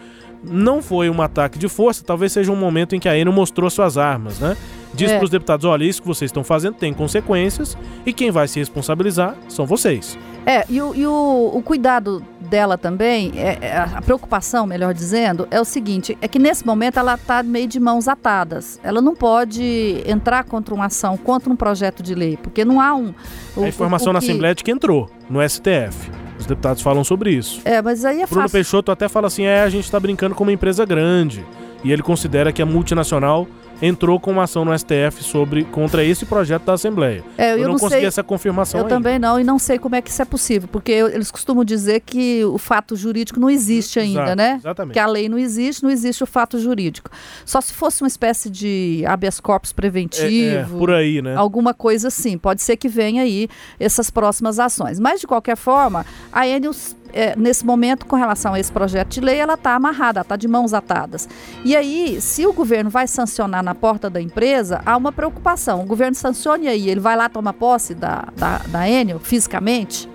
Não 0.43 0.81
foi 0.81 1.11
um 1.11 1.21
ataque 1.21 1.59
de 1.59 1.69
força, 1.69 2.03
talvez 2.03 2.33
seja 2.33 2.51
um 2.51 2.57
momento 2.57 2.97
em 2.97 3.01
que 3.01 3.09
a 3.09 3.19
Enel 3.19 3.35
mostrou 3.35 3.69
suas 3.69 3.99
armas, 3.99 4.39
né? 4.39 4.57
Diz 4.95 5.11
É. 5.11 5.17
para 5.17 5.25
os 5.25 5.31
deputados, 5.31 5.67
olha, 5.67 5.85
isso 5.85 6.01
que 6.01 6.09
vocês 6.09 6.31
estão 6.31 6.43
fazendo 6.43 6.75
tem 6.75 6.95
consequências 6.95 7.77
e 8.07 8.13
quem 8.13 8.31
vai 8.31 8.49
se 8.49 8.59
responsabilizar 8.59 9.37
são 9.49 9.67
vocês. 9.67 10.19
É, 10.51 10.65
e 10.69 10.81
o, 10.81 10.95
e 10.95 11.07
o- 11.07 11.51
o 11.55 11.63
cuidado 11.63 12.25
dela 12.41 12.79
também, 12.79 13.33
é, 13.37 13.59
é, 13.61 13.77
a 13.77 14.01
preocupação, 14.01 14.67
melhor 14.67 14.95
dizendo, 14.95 15.47
é 15.51 15.61
o 15.61 15.65
seguinte: 15.65 16.17
é 16.23 16.27
que 16.27 16.39
nesse 16.39 16.67
momento 16.67 16.99
ela 16.99 17.17
está 17.17 17.43
meio 17.43 17.69
de 17.69 17.79
mãos 17.79 18.09
atadas. 18.09 18.81
Ela 18.83 19.03
não 19.03 19.15
pode 19.15 20.03
entrar 20.07 20.45
contra 20.45 20.75
uma 20.75 20.87
ação, 20.87 21.19
contra 21.19 21.53
um 21.53 21.57
projeto 21.57 22.03
de 22.03 22.15
lei, 22.15 22.39
porque 22.43 22.65
não 22.65 22.81
há 22.81 22.95
um. 22.95 23.13
o- 23.55 23.65
a 23.65 23.69
informação 23.69 24.09
o 24.11 24.13
na 24.15 24.21
que- 24.21 24.27
Assembleia 24.27 24.53
é 24.53 24.55
de 24.55 24.65
que 24.65 24.71
entrou 24.71 25.11
no 25.29 25.43
STF. 25.43 26.11
Os 26.39 26.47
deputados 26.47 26.81
falam 26.81 27.05
sobre 27.05 27.31
isso. 27.31 27.61
É, 27.65 27.83
mas 27.83 28.05
aí 28.07 28.23
é 28.23 28.27
Bruno 28.27 28.43
fácil. 28.43 28.53
Peixoto 28.53 28.91
até 28.91 29.07
fala 29.07 29.27
assim: 29.27 29.43
é, 29.45 29.63
a 29.63 29.69
gente 29.69 29.85
está 29.85 30.01
brincando 30.01 30.35
com 30.35 30.45
uma 30.45 30.53
empresa 30.53 30.85
grande. 30.87 31.45
E 31.85 31.93
ele 31.93 32.03
considera 32.03 32.53
que 32.53 32.63
a 32.63 32.67
multinacional 32.67 33.47
entrou 33.81 34.19
com 34.19 34.31
uma 34.33 34.45
ação 34.45 34.65
no 34.65 34.77
STF 34.77 35.23
sobre 35.23 35.65
contra 35.65 36.05
esse 36.05 36.27
projeto 36.27 36.65
da 36.65 36.73
Assembleia. 36.75 37.23
É, 37.37 37.53
eu 37.53 37.59
eu, 37.59 37.63
não, 37.65 37.73
não 37.73 37.79
consegui 37.79 38.01
sei- 38.01 38.07
essa 38.09 38.23
confirmação 38.23 38.81
Eu 38.81 38.87
ainda. 38.87 38.95
também 38.97 39.19
não, 39.19 39.39
e 39.41 39.45
não 39.45 39.59
sei 39.59 39.79
como 39.79 39.95
é 39.95 40.03
que 40.03 40.11
isso 40.11 40.21
é 40.21 40.25
possível, 40.25 40.69
porque 40.71 40.91
eu- 40.93 41.09
eles 41.09 41.31
costumam 41.31 41.65
dizer 41.65 42.01
que 42.01 42.45
o 42.45 42.59
fato 42.59 42.97
jurídico 42.97 43.39
não 43.39 43.49
existe 43.51 43.99
ainda, 44.01 44.23
Exato, 44.23 44.37
né? 44.37 44.57
exatamente. 44.59 44.93
Que 44.95 44.99
a 44.99 45.07
lei 45.07 45.29
não 45.29 45.39
existe, 45.39 45.83
não 45.83 45.91
existe 45.91 46.23
o 46.23 46.27
fato 46.27 46.59
jurídico. 46.59 47.11
Só 47.45 47.61
se 47.61 47.73
fosse 47.73 48.03
uma 48.03 48.09
espécie 48.09 48.51
de 48.51 49.05
habeas 49.07 49.39
corpus 49.41 49.71
É, 49.71 49.73
é, 49.73 49.75
preventivo. 49.77 50.79
por 50.79 50.91
aí, 50.91 51.23
né? 51.23 51.35
Alguma 51.37 51.73
coisa 51.75 52.09
assim. 52.09 52.37
Pode 52.39 52.63
ser 52.63 52.77
que 52.77 52.89
venha 52.89 53.23
aí 53.23 53.49
essas 53.79 54.11
próximas 54.11 54.59
ações. 54.59 54.99
Mas, 54.99 55.21
de 55.21 55.27
qualquer 55.27 55.57
forma, 55.57 56.05
a 56.33 56.47
Enel, 56.47 56.73
é, 57.13 57.35
nesse 57.37 57.65
momento, 57.65 58.07
com 58.07 58.17
relação 58.17 58.55
a 58.55 58.61
esse 58.61 58.71
projeto 58.73 59.09
de 59.11 59.21
lei, 59.21 59.39
ela 59.39 59.55
está 59.55 59.75
amarrada, 59.75 60.21
está 60.21 60.37
de 60.37 60.47
mãos 60.49 60.73
atadas. 60.75 61.29
E 61.65 61.77
aí, 61.77 62.21
se 62.21 62.47
o 62.47 62.53
governo 62.53 62.91
vai 62.91 63.07
sancionar 63.07 63.63
na 63.63 63.75
porta 63.75 64.09
da 64.11 64.21
empresa, 64.21 64.81
há 64.85 64.97
uma 64.97 65.13
preocupação. 65.13 65.83
O 65.83 65.87
governo 65.87 66.15
sancione 66.15 66.65
e 66.67 66.69
aí, 66.69 66.89
ele 66.89 67.01
vai 67.01 67.17
lá 67.17 67.29
tomar 67.29 67.53
posse 67.53 67.95
da, 67.95 68.29
da, 68.37 68.59
da 68.69 68.89
Enel 68.89 69.19
fisicamente? 69.19 70.09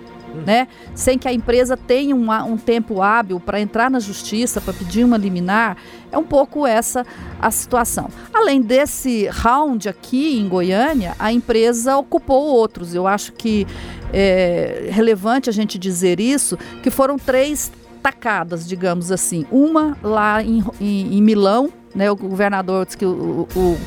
Né? 0.44 0.66
Sem 0.96 1.16
que 1.16 1.28
a 1.28 1.32
empresa 1.32 1.76
tenha 1.76 2.12
uma- 2.14 2.42
um 2.42 2.56
tempo 2.56 3.00
hábil 3.00 3.38
para 3.38 3.60
entrar 3.60 3.88
na 3.88 4.00
justiça, 4.00 4.60
para 4.60 4.74
pedir 4.74 5.04
uma 5.04 5.16
liminar, 5.16 5.76
é 6.14 6.18
um 6.18 6.24
pouco 6.24 6.66
essa 6.66 7.04
a 7.40 7.50
situação. 7.50 8.08
Além 8.32 8.62
desse 8.62 9.26
round 9.28 9.88
aqui 9.88 10.38
em 10.38 10.48
Goiânia, 10.48 11.14
a 11.18 11.32
empresa 11.32 11.96
ocupou 11.96 12.42
outros. 12.46 12.94
Eu 12.94 13.06
acho 13.06 13.32
que 13.32 13.66
é 14.12 14.88
relevante 14.90 15.50
a 15.50 15.52
gente 15.52 15.78
dizer 15.78 16.20
isso, 16.20 16.56
que 16.82 16.90
foram 16.90 17.18
três 17.18 17.70
tacadas, 18.02 18.66
digamos 18.66 19.10
assim. 19.10 19.44
Uma 19.50 19.96
lá 20.02 20.42
em, 20.42 20.62
em- 20.80 21.16
em 21.18 21.22
Milão, 21.22 21.70
né? 21.94 22.10
O 22.10 22.16
governador 22.16 22.84
disse 22.84 22.96
que 22.98 23.06
o- 23.06 23.48
o- 23.56 23.78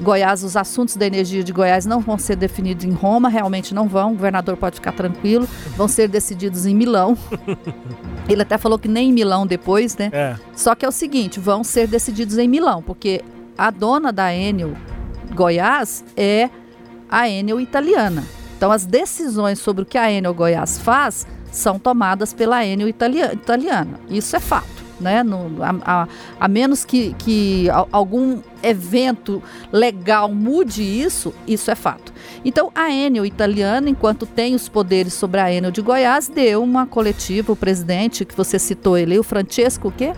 Goiás, 0.00 0.42
os 0.42 0.56
assuntos 0.56 0.96
da 0.96 1.06
energia 1.06 1.42
de 1.44 1.52
Goiás 1.52 1.86
não 1.86 2.00
vão 2.00 2.18
ser 2.18 2.36
definidos 2.36 2.84
em 2.84 2.90
Roma, 2.90 3.28
realmente 3.28 3.74
não 3.74 3.86
vão, 3.88 4.12
o 4.12 4.14
governador 4.14 4.56
pode 4.56 4.76
ficar 4.76 4.92
tranquilo, 4.92 5.48
vão 5.76 5.86
ser 5.88 6.08
decididos 6.08 6.66
em 6.66 6.74
Milão. 6.74 7.16
Ele 8.28 8.42
até 8.42 8.58
falou 8.58 8.78
que 8.78 8.88
nem 8.88 9.10
em 9.10 9.12
Milão 9.12 9.46
depois, 9.46 9.96
né? 9.96 10.10
É. 10.12 10.36
Só 10.54 10.74
que 10.74 10.84
é 10.84 10.88
o 10.88 10.92
seguinte, 10.92 11.38
vão 11.38 11.62
ser 11.62 11.86
decididos 11.86 12.38
em 12.38 12.48
Milão, 12.48 12.82
porque 12.82 13.22
a 13.56 13.70
dona 13.70 14.12
da 14.12 14.34
Enel 14.34 14.72
Goiás 15.34 16.04
é 16.16 16.50
a 17.08 17.28
Enel 17.28 17.60
italiana. 17.60 18.24
Então 18.56 18.72
as 18.72 18.84
decisões 18.86 19.58
sobre 19.58 19.82
o 19.82 19.86
que 19.86 19.98
a 19.98 20.10
Enel 20.10 20.34
Goiás 20.34 20.78
faz 20.78 21.26
são 21.52 21.78
tomadas 21.78 22.32
pela 22.32 22.64
Enel 22.66 22.88
italia- 22.88 23.32
italiana. 23.32 24.00
Isso 24.08 24.34
é 24.34 24.40
fato. 24.40 24.73
Né? 25.04 25.22
No- 25.22 25.62
a, 25.62 25.74
a- 26.02 26.08
a 26.40 26.48
menos 26.48 26.84
que, 26.84 27.14
que 27.18 27.68
al- 27.70 27.88
algum 27.92 28.40
evento 28.62 29.42
legal 29.70 30.32
mude 30.32 30.82
isso, 30.82 31.34
isso 31.46 31.70
é 31.70 31.74
fato. 31.74 32.12
Então, 32.44 32.70
a 32.74 32.90
Enel 32.90 33.26
italiana, 33.26 33.90
enquanto 33.90 34.24
tem 34.24 34.54
os 34.54 34.68
poderes 34.68 35.12
sobre 35.12 35.38
a 35.40 35.52
Enel 35.52 35.70
de 35.70 35.82
Goiás, 35.82 36.26
deu 36.28 36.62
uma 36.62 36.86
coletiva, 36.86 37.52
o 37.52 37.56
presidente 37.56 38.24
que 38.24 38.34
você 38.34 38.58
citou 38.58 38.96
ele, 38.96 39.18
o 39.18 39.22
Francesco, 39.22 39.88
o 39.88 39.92
quê? 39.92 40.12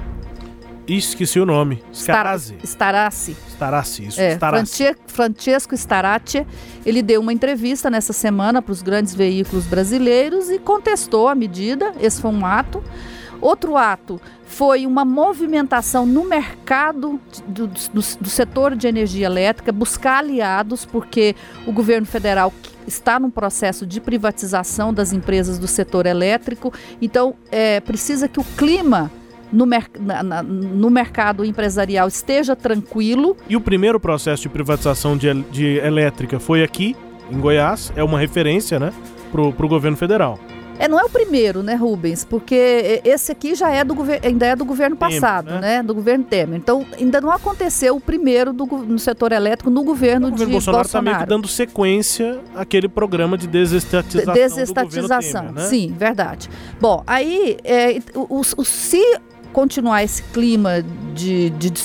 Esqueci 0.86 1.40
o 1.40 1.44
nome. 1.44 1.82
Star- 1.92 2.14
Scarazzi. 2.14 2.56
Starassi. 2.62 3.36
Starassi, 3.48 4.06
isso. 4.06 4.20
É, 4.20 4.34
Starassi. 4.34 4.94
Francesco 5.08 5.74
Staracci, 5.74 6.46
ele 6.84 7.02
deu 7.02 7.20
uma 7.20 7.32
entrevista 7.32 7.90
nessa 7.90 8.12
semana 8.12 8.62
para 8.62 8.70
os 8.70 8.82
grandes 8.82 9.12
veículos 9.12 9.64
brasileiros 9.66 10.48
e 10.48 10.60
contestou 10.60 11.26
a 11.26 11.34
medida. 11.34 11.92
Esse 12.00 12.20
foi 12.22 12.30
um 12.30 12.46
ato. 12.46 12.84
Outro 13.40 13.76
ato 13.76 14.20
foi 14.56 14.86
uma 14.86 15.04
movimentação 15.04 16.06
no 16.06 16.24
mercado 16.24 17.20
do, 17.46 17.66
do- 17.66 17.76
do 17.92 18.30
setor 18.30 18.74
de 18.74 18.86
energia 18.88 19.26
elétrica, 19.26 19.70
buscar 19.70 20.20
aliados, 20.20 20.86
porque 20.86 21.36
o 21.66 21.72
governo 21.72 22.06
federal 22.06 22.50
está 22.86 23.20
num 23.20 23.28
processo 23.28 23.84
de 23.84 24.00
privatização 24.00 24.94
das 24.94 25.12
empresas 25.12 25.58
do 25.58 25.66
setor 25.68 26.06
elétrico. 26.06 26.72
Então, 27.02 27.34
é, 27.52 27.80
precisa 27.80 28.28
que 28.28 28.40
o 28.40 28.44
clima 28.56 29.10
no, 29.52 29.66
mer- 29.66 29.90
na- 30.00 30.22
na- 30.22 30.42
no 30.42 30.88
mercado 30.88 31.44
empresarial 31.44 32.08
esteja 32.08 32.56
tranquilo 32.56 33.36
E 33.50 33.56
o 33.56 33.60
primeiro 33.60 34.00
processo 34.00 34.42
de 34.44 34.48
privatização 34.48 35.18
de, 35.18 35.34
de 35.52 35.76
elétrica 35.80 36.40
foi 36.40 36.62
aqui, 36.62 36.96
em 37.30 37.38
Goiás. 37.38 37.92
É 37.94 38.02
uma 38.02 38.18
referência, 38.18 38.80
né? 38.80 38.90
Pro, 39.30 39.52
pro 39.52 39.68
governo 39.68 39.98
federal. 39.98 40.38
É, 40.78 40.86
não 40.88 40.98
é 41.00 41.04
o 41.04 41.08
primeiro, 41.08 41.62
né, 41.62 41.74
Rubens? 41.74 42.24
Porque 42.24 43.00
esse 43.04 43.32
aqui 43.32 43.54
já 43.54 43.70
é 43.70 43.82
do 43.84 43.94
governo, 43.94 44.26
ainda 44.26 44.46
é 44.46 44.54
do 44.56 44.64
governo 44.64 44.96
Temer, 44.96 45.20
passado, 45.20 45.50
né? 45.52 45.60
né? 45.60 45.82
Do 45.82 45.94
governo 45.94 46.24
Temer. 46.24 46.58
Então, 46.58 46.84
ainda 46.98 47.20
não 47.20 47.30
aconteceu 47.30 47.96
o 47.96 48.00
primeiro 48.00 48.52
do, 48.52 48.66
no 48.66 48.98
setor 48.98 49.32
elétrico 49.32 49.70
no 49.70 49.82
governo 49.82 50.28
O 50.28 50.30
governo 50.30 50.46
de 50.46 50.52
Bolsonaro 50.52 50.82
Bolsonaro. 50.84 50.86
está 50.86 51.02
meio 51.02 51.18
que 51.18 51.26
dando 51.26 51.48
sequência 51.48 52.40
àquele 52.54 52.88
programa 52.88 53.36
de 53.38 53.46
desestatização. 53.46 54.34
Desestatização, 54.34 55.46
Temer, 55.46 55.54
né? 55.62 55.68
sim, 55.68 55.94
verdade. 55.98 56.48
Bom, 56.80 57.02
aí, 57.06 57.56
é, 57.64 57.98
o, 58.14 58.40
o- 58.40 58.64
se 58.64 59.00
continuar 59.52 60.04
esse 60.04 60.22
clima 60.24 60.84
de, 61.14 61.48
de, 61.50 61.70
de 61.70 61.82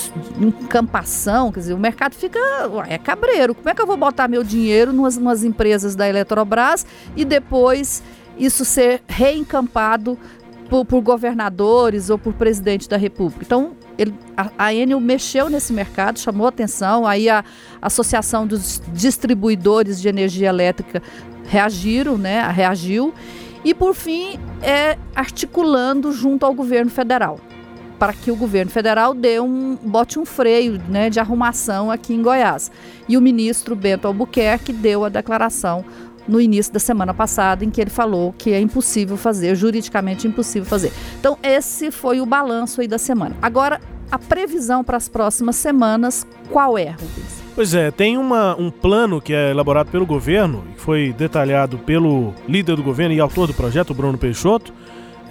encampação, 0.66 1.52
quer 1.52 1.60
dizer, 1.62 1.74
o 1.74 1.78
mercado 1.80 2.16
fica, 2.16 2.38
ué, 2.70 2.86
é 2.90 2.98
cabreiro. 2.98 3.56
Como 3.56 3.70
é 3.70 3.74
que 3.74 3.82
eu 3.82 3.88
vou 3.88 3.96
botar 3.98 4.28
meu 4.28 4.44
dinheiro 4.44 4.92
numas, 4.92 5.18
numas 5.18 5.44
empresas 5.44 5.96
da 5.96 6.08
Eletrobras 6.08 6.86
e 7.16 7.24
depois 7.24 8.04
isso 8.42 8.66
ser 8.66 9.02
reencampado 9.08 10.18
por, 10.70 10.84
por 10.86 11.02
governadores 11.02 12.10
ou 12.10 12.18
por 12.18 12.34
presidente 12.34 12.90
da 12.90 12.98
República? 12.98 13.44
Então, 13.46 13.72
ele- 13.98 14.14
a, 14.36 14.50
a 14.58 14.74
Enel 14.74 15.00
mexeu 15.00 15.50
nesse 15.50 15.72
mercado, 15.72 16.20
chamou 16.20 16.48
atenção, 16.48 17.06
aí 17.06 17.30
a 17.30 17.44
Associação 17.82 18.48
dos 18.48 18.82
Distribuidores 18.92 20.02
de 20.02 20.10
Energia 20.10 20.50
Elétrica 20.50 21.02
reagiram, 21.46 22.18
né? 22.18 22.46
Reagiu. 22.50 23.14
E 23.64 23.74
por 23.74 23.94
fim, 23.94 24.40
é 24.62 24.98
articulando 25.16 26.12
junto 26.12 26.46
ao 26.46 26.54
governo 26.54 26.90
federal, 26.90 27.40
para 28.00 28.12
que 28.12 28.32
o 28.32 28.36
governo 28.36 28.72
federal 28.72 29.14
dê 29.14 29.40
um 29.40 29.76
bote 29.76 30.18
um 30.18 30.26
freio, 30.26 30.82
né, 30.90 31.12
de 31.12 31.20
arrumação 31.20 31.92
aqui 31.92 32.14
em 32.16 32.24
Goiás. 32.24 32.72
E 33.08 33.16
o 33.16 33.22
ministro 33.22 33.76
Bento 33.76 34.08
Albuquerque 34.08 34.74
deu 34.74 35.06
a 35.06 35.10
declaração 35.10 35.86
no 36.28 36.40
início 36.40 36.72
da 36.72 36.80
semana 36.80 37.14
passada 37.14 37.66
em 37.66 37.70
que 37.70 37.82
ele 37.82 37.90
falou 37.90 38.34
que 38.38 38.52
é 38.52 38.60
impossível 38.60 39.18
fazer, 39.18 39.56
juridicamente 39.56 40.28
impossível 40.28 40.68
fazer. 40.68 40.92
Então 41.20 41.38
esse 41.42 41.92
foi 41.92 42.22
o 42.22 42.26
balanço 42.26 42.82
aí 42.82 42.88
da 42.88 42.98
semana. 42.98 43.36
Agora 43.42 43.80
a 44.12 44.20
previsão 44.20 44.84
para 44.84 44.98
as 44.98 45.08
próximas 45.08 45.56
semanas, 45.56 46.28
qual 46.50 46.78
é, 46.78 46.92
Rubens? 46.92 47.42
Pois 47.56 47.74
é, 47.74 47.92
tem 47.92 48.18
uma, 48.18 48.56
um 48.60 48.72
plano 48.72 49.22
que 49.22 49.34
é 49.34 49.52
elaborado 49.52 49.92
pelo 49.92 50.06
governo, 50.06 50.64
que 50.76 50.82
foi 50.82 51.14
detalhado 51.14 51.78
pelo 51.78 52.34
líder 52.48 52.76
do 52.76 52.84
governo 52.84 53.14
e 53.14 53.20
autor 53.20 53.48
do 53.48 53.54
projeto, 53.54 53.94
Bruno 53.94 54.18
Peixoto, 54.18 54.74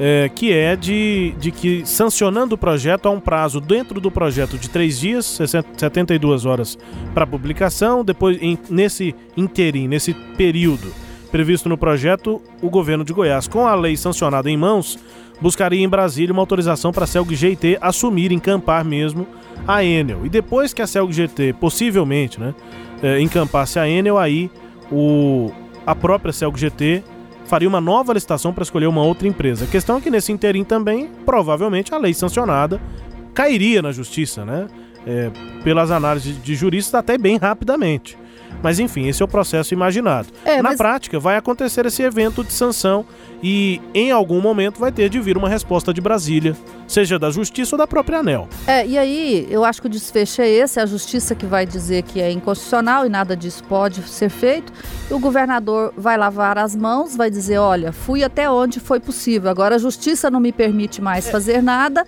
é, 0.02 0.30
que 0.34 0.50
é 0.50 0.74
de, 0.74 1.34
de 1.38 1.50
que 1.50 1.82
sancionando 1.84 2.54
o 2.54 2.58
projeto 2.58 3.04
há 3.06 3.10
um 3.10 3.20
prazo 3.20 3.60
dentro 3.60 4.00
do 4.00 4.10
projeto 4.10 4.56
de 4.56 4.70
três 4.70 4.98
dias, 4.98 5.26
60 5.26 5.68
72 5.76 6.46
horas 6.46 6.78
para 7.12 7.26
publicação, 7.26 8.02
depois 8.02 8.38
em- 8.40 8.58
nesse 8.70 9.14
interim, 9.36 9.86
nesse 9.86 10.14
período 10.38 10.90
previsto 11.30 11.68
no 11.68 11.76
projeto, 11.76 12.40
o 12.62 12.70
governo 12.70 13.04
de 13.04 13.12
Goiás, 13.12 13.46
com 13.46 13.66
a 13.66 13.74
lei 13.74 13.94
sancionada 13.96 14.50
em 14.50 14.56
mãos, 14.56 14.98
buscaria 15.40 15.84
em 15.84 15.88
Brasília 15.88 16.32
uma 16.32 16.42
autorização 16.42 16.90
para 16.92 17.04
a 17.04 17.06
Celg 17.06 17.32
GT 17.36 17.78
assumir, 17.80 18.32
encampar 18.32 18.84
mesmo 18.84 19.26
a 19.68 19.84
Enel. 19.84 20.24
E 20.24 20.28
depois 20.28 20.72
que 20.74 20.82
a 20.82 20.86
Celg 20.86 21.12
GT, 21.12 21.52
possivelmente, 21.60 22.40
né, 22.40 22.52
eh, 23.02 23.20
encampasse 23.20 23.78
a 23.78 23.88
Enel, 23.88 24.18
aí 24.18 24.50
o, 24.90 25.52
a 25.86 25.94
própria 25.94 26.32
Celg 26.32 26.58
GT 26.58 27.04
faria 27.50 27.68
uma 27.68 27.80
nova 27.80 28.12
licitação 28.12 28.54
para 28.54 28.62
escolher 28.62 28.86
uma 28.86 29.02
outra 29.02 29.26
empresa. 29.26 29.64
A 29.64 29.68
questão 29.68 29.98
é 29.98 30.00
que 30.00 30.08
nesse 30.08 30.30
interim 30.30 30.62
também, 30.62 31.10
provavelmente, 31.26 31.92
a 31.92 31.98
lei 31.98 32.14
sancionada 32.14 32.80
cairia 33.34 33.82
na 33.82 33.90
justiça, 33.90 34.44
né? 34.44 34.68
É, 35.04 35.30
pelas 35.64 35.90
análises 35.90 36.40
de 36.40 36.54
juristas, 36.54 36.94
até 36.94 37.18
bem 37.18 37.38
rapidamente. 37.38 38.16
Mas 38.62 38.78
enfim, 38.78 39.08
esse 39.08 39.22
é 39.22 39.24
o 39.24 39.28
processo 39.28 39.72
imaginado. 39.72 40.28
É, 40.44 40.56
Na 40.58 40.70
mas- 40.70 40.76
prática, 40.76 41.18
vai 41.18 41.36
acontecer 41.36 41.86
esse 41.86 42.02
evento 42.02 42.44
de 42.44 42.52
sanção 42.52 43.04
e 43.42 43.80
em 43.94 44.10
algum 44.12 44.40
momento 44.40 44.78
vai 44.78 44.92
ter 44.92 45.08
de 45.08 45.18
vir 45.18 45.36
uma 45.36 45.48
resposta 45.48 45.94
de 45.94 46.00
Brasília, 46.00 46.54
seja 46.86 47.18
da 47.18 47.30
Justiça 47.30 47.74
ou 47.74 47.78
da 47.78 47.86
própria 47.86 48.18
ANEL. 48.18 48.46
É, 48.66 48.86
e 48.86 48.98
aí, 48.98 49.46
eu 49.50 49.64
acho 49.64 49.80
que 49.80 49.86
o 49.86 49.90
desfecho 49.90 50.42
é 50.42 50.48
esse, 50.48 50.78
é 50.78 50.82
a 50.82 50.86
justiça 50.86 51.34
que 51.34 51.46
vai 51.46 51.64
dizer 51.64 52.02
que 52.02 52.20
é 52.20 52.30
inconstitucional 52.30 53.06
e 53.06 53.08
nada 53.08 53.34
disso 53.34 53.64
pode 53.64 54.02
ser 54.08 54.28
feito. 54.28 54.72
O 55.10 55.18
governador 55.18 55.94
vai 55.96 56.18
lavar 56.18 56.58
as 56.58 56.76
mãos, 56.76 57.16
vai 57.16 57.30
dizer, 57.30 57.56
olha, 57.58 57.92
fui 57.92 58.22
até 58.22 58.50
onde 58.50 58.78
foi 58.78 59.00
possível. 59.00 59.50
Agora 59.50 59.76
a 59.76 59.78
justiça 59.78 60.30
não 60.30 60.38
me 60.40 60.52
permite 60.52 61.00
mais 61.00 61.30
fazer 61.30 61.62
nada 61.62 62.04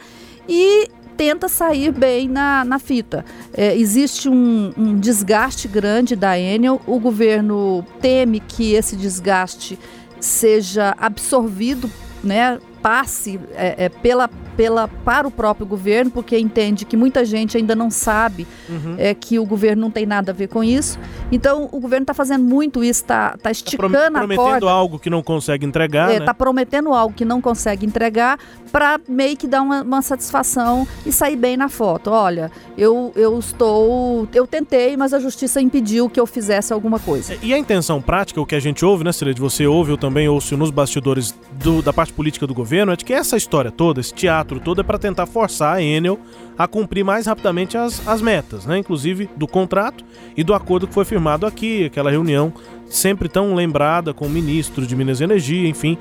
e 0.47 0.87
tenta 1.17 1.49
sair 1.49 1.93
bem 1.93 2.29
na, 2.29 2.65
na 2.65 2.79
fita. 2.79 3.25
É, 3.53 3.77
existe 3.77 4.29
um, 4.29 4.73
um 4.77 4.99
desgaste 4.99 5.69
grande 5.69 6.17
da 6.17 6.39
Enel, 6.39 6.81
o 6.87 6.99
governo 6.99 7.85
teme 8.01 8.41
que 8.41 8.75
esse 8.75 8.97
desgaste 8.97 9.79
seja 10.21 10.95
absorvido 10.99 11.91
né, 12.23 12.59
passe 12.81 13.39
é, 13.55 13.85
é, 13.85 13.89
pela, 13.89 14.29
pela, 14.57 14.89
para 14.89 15.27
o 15.27 15.31
próprio 15.31 15.67
governo, 15.67 16.11
porque 16.11 16.39
entende 16.39 16.85
que 16.85 16.97
muita 16.97 17.25
gente 17.25 17.57
ainda 17.57 17.75
não 17.75 17.91
sabe 17.91 18.47
uhum. 18.69 18.95
é, 18.99 19.15
que 19.15 19.39
o 19.39 19.45
governo 19.45 19.83
não 19.83 19.91
tem 19.91 20.07
nada 20.07 20.33
a 20.33 20.35
ver 20.35 20.49
com 20.49 20.63
isso. 20.63 20.99
Então, 21.31 21.69
o 21.73 21.81
governo 21.81 22.05
está 22.05 22.15
fazendo 22.15 22.45
muito 22.45 22.83
isso, 22.85 23.03
está 23.03 23.31
tá, 23.31 23.39
tá 23.39 23.51
esticando 23.51 23.93
tá 23.93 24.11
prometendo 24.11 24.33
a 24.33 24.51
corda. 24.51 24.71
algo 24.71 24.99
que 24.99 25.11
não 25.11 25.23
consegue 25.23 25.67
entregar, 25.67 26.05
Está 26.05 26.17
é, 26.17 26.21
né? 26.21 26.27
Tá 26.27 26.35
prometendo 26.35 26.93
algo 26.93 27.15
que 27.15 27.25
não 27.25 27.41
consegue 27.41 27.87
entregar 27.87 28.39
para 28.71 29.01
meio 29.09 29.37
que 29.37 29.47
dar 29.47 29.63
uma, 29.63 29.83
uma, 29.83 30.03
satisfação 30.03 30.87
e 31.05 31.13
sair 31.13 31.37
bem 31.37 31.57
na 31.57 31.69
foto. 31.69 32.11
Olha, 32.11 32.51
eu, 32.77 33.13
eu 33.15 33.39
estou... 33.39 34.29
Eu 34.35 34.47
tentei, 34.47 34.97
mas 34.97 35.13
a 35.13 35.21
justiça 35.21 35.61
impediu 35.61 36.09
que 36.09 36.19
eu 36.19 36.27
fizesse 36.27 36.73
alguma 36.73 36.99
coisa. 36.99 37.37
E 37.43 37.53
a 37.53 37.59
intenção 37.59 38.01
prática, 38.01 38.41
o 38.41 38.47
que 38.47 38.55
a 38.55 38.61
gente 38.61 38.85
ouve, 38.85 39.05
né, 39.05 39.13
Cileide? 39.13 39.41
Você 39.41 39.67
ouve, 39.67 39.93
eu 39.93 39.99
também 39.99 40.29
ouço 40.29 40.57
nos 40.57 40.71
bastidores 40.71 41.35
do, 41.53 41.83
da 41.83 41.93
parte 41.93 42.13
política 42.13 42.47
do 42.47 42.55
governo, 42.55 42.93
é 42.93 42.97
de 42.97 43.05
que 43.05 43.13
essa 43.13 43.37
história 43.37 43.71
toda, 43.71 44.01
esse 44.01 44.13
todo, 44.45 44.81
é 44.81 44.85
para 44.85 44.99
tentar 44.99 45.27
forçar 45.27 45.77
a 45.77 45.83
Enel 45.83 46.19
a 46.59 46.67
cumprir 46.67 47.05
mais 47.05 47.27
rapidamente 47.27 47.77
as, 47.77 48.07
as 48.07 48.21
metas, 48.21 48.67
né? 48.67 48.79
Inclusive 48.79 49.29
do 49.37 49.47
contrato 49.47 50.05
e 50.37 50.45
do 50.45 50.55
acordo 50.55 50.87
que 50.87 50.95
foi 50.95 51.05
firmado 51.05 51.47
aqui, 51.47 51.85
aquela 51.85 52.11
reunião 52.11 52.53
sempre 52.87 53.29
tão 53.29 53.55
lembrada 53.55 54.13
com 54.13 54.27
o 54.27 54.31
ministro 54.31 54.87
de 54.87 54.95
Minas 54.95 55.21
e 55.21 55.25
Energia, 55.25 55.69
enfim, 55.69 55.97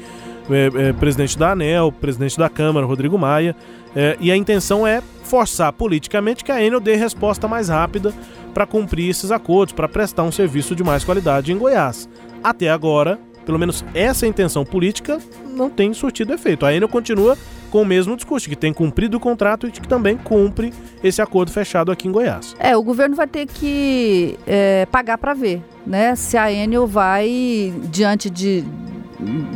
é, 0.49 0.89
é, 0.89 0.93
presidente 0.93 1.37
da 1.37 1.51
ANEL, 1.51 1.91
presidente 1.91 2.37
da 2.37 2.49
Câmara, 2.49 2.85
Rodrigo 2.85 3.17
Maia, 3.17 3.55
é, 3.95 4.17
e 4.19 4.31
a 4.31 4.35
intenção 4.35 4.85
é 4.85 5.01
forçar 5.23 5.71
politicamente 5.71 6.43
que 6.43 6.51
a 6.51 6.61
Enel 6.61 6.79
dê 6.79 6.95
resposta 6.95 7.47
mais 7.47 7.69
rápida 7.69 8.13
para 8.53 8.65
cumprir 8.65 9.09
esses 9.09 9.31
acordos, 9.31 9.73
para 9.73 9.87
prestar 9.87 10.23
um 10.23 10.31
serviço 10.31 10.75
de 10.75 10.83
mais 10.83 11.03
qualidade 11.03 11.53
em 11.53 11.57
Goiás. 11.57 12.09
Até 12.43 12.69
agora, 12.69 13.19
pelo 13.45 13.59
menos 13.59 13.83
essa 13.93 14.27
intenção 14.27 14.65
política 14.65 15.19
não 15.45 15.69
tem 15.69 15.93
surtido 15.93 16.33
efeito. 16.33 16.65
A 16.65 16.73
Enel 16.73 16.89
continua 16.89 17.37
com 17.71 17.81
o 17.81 17.85
mesmo 17.85 18.15
discurso, 18.15 18.49
que 18.49 18.55
tem 18.55 18.73
cumprido 18.73 19.17
o 19.17 19.19
contrato 19.19 19.65
e 19.67 19.71
que 19.71 19.87
também 19.87 20.17
cumpre 20.17 20.73
esse 21.01 21.21
acordo 21.21 21.51
fechado 21.51 21.91
aqui 21.91 22.07
em 22.07 22.11
Goiás. 22.11 22.55
É, 22.59 22.75
o 22.75 22.83
governo 22.83 23.15
vai 23.15 23.27
ter 23.27 23.47
que 23.47 24.37
é, 24.45 24.85
pagar 24.91 25.17
para 25.17 25.33
ver, 25.33 25.61
né? 25.87 26.13
Se 26.15 26.37
a 26.37 26.51
Enel 26.51 26.85
vai, 26.85 27.73
diante 27.89 28.29
de, 28.29 28.65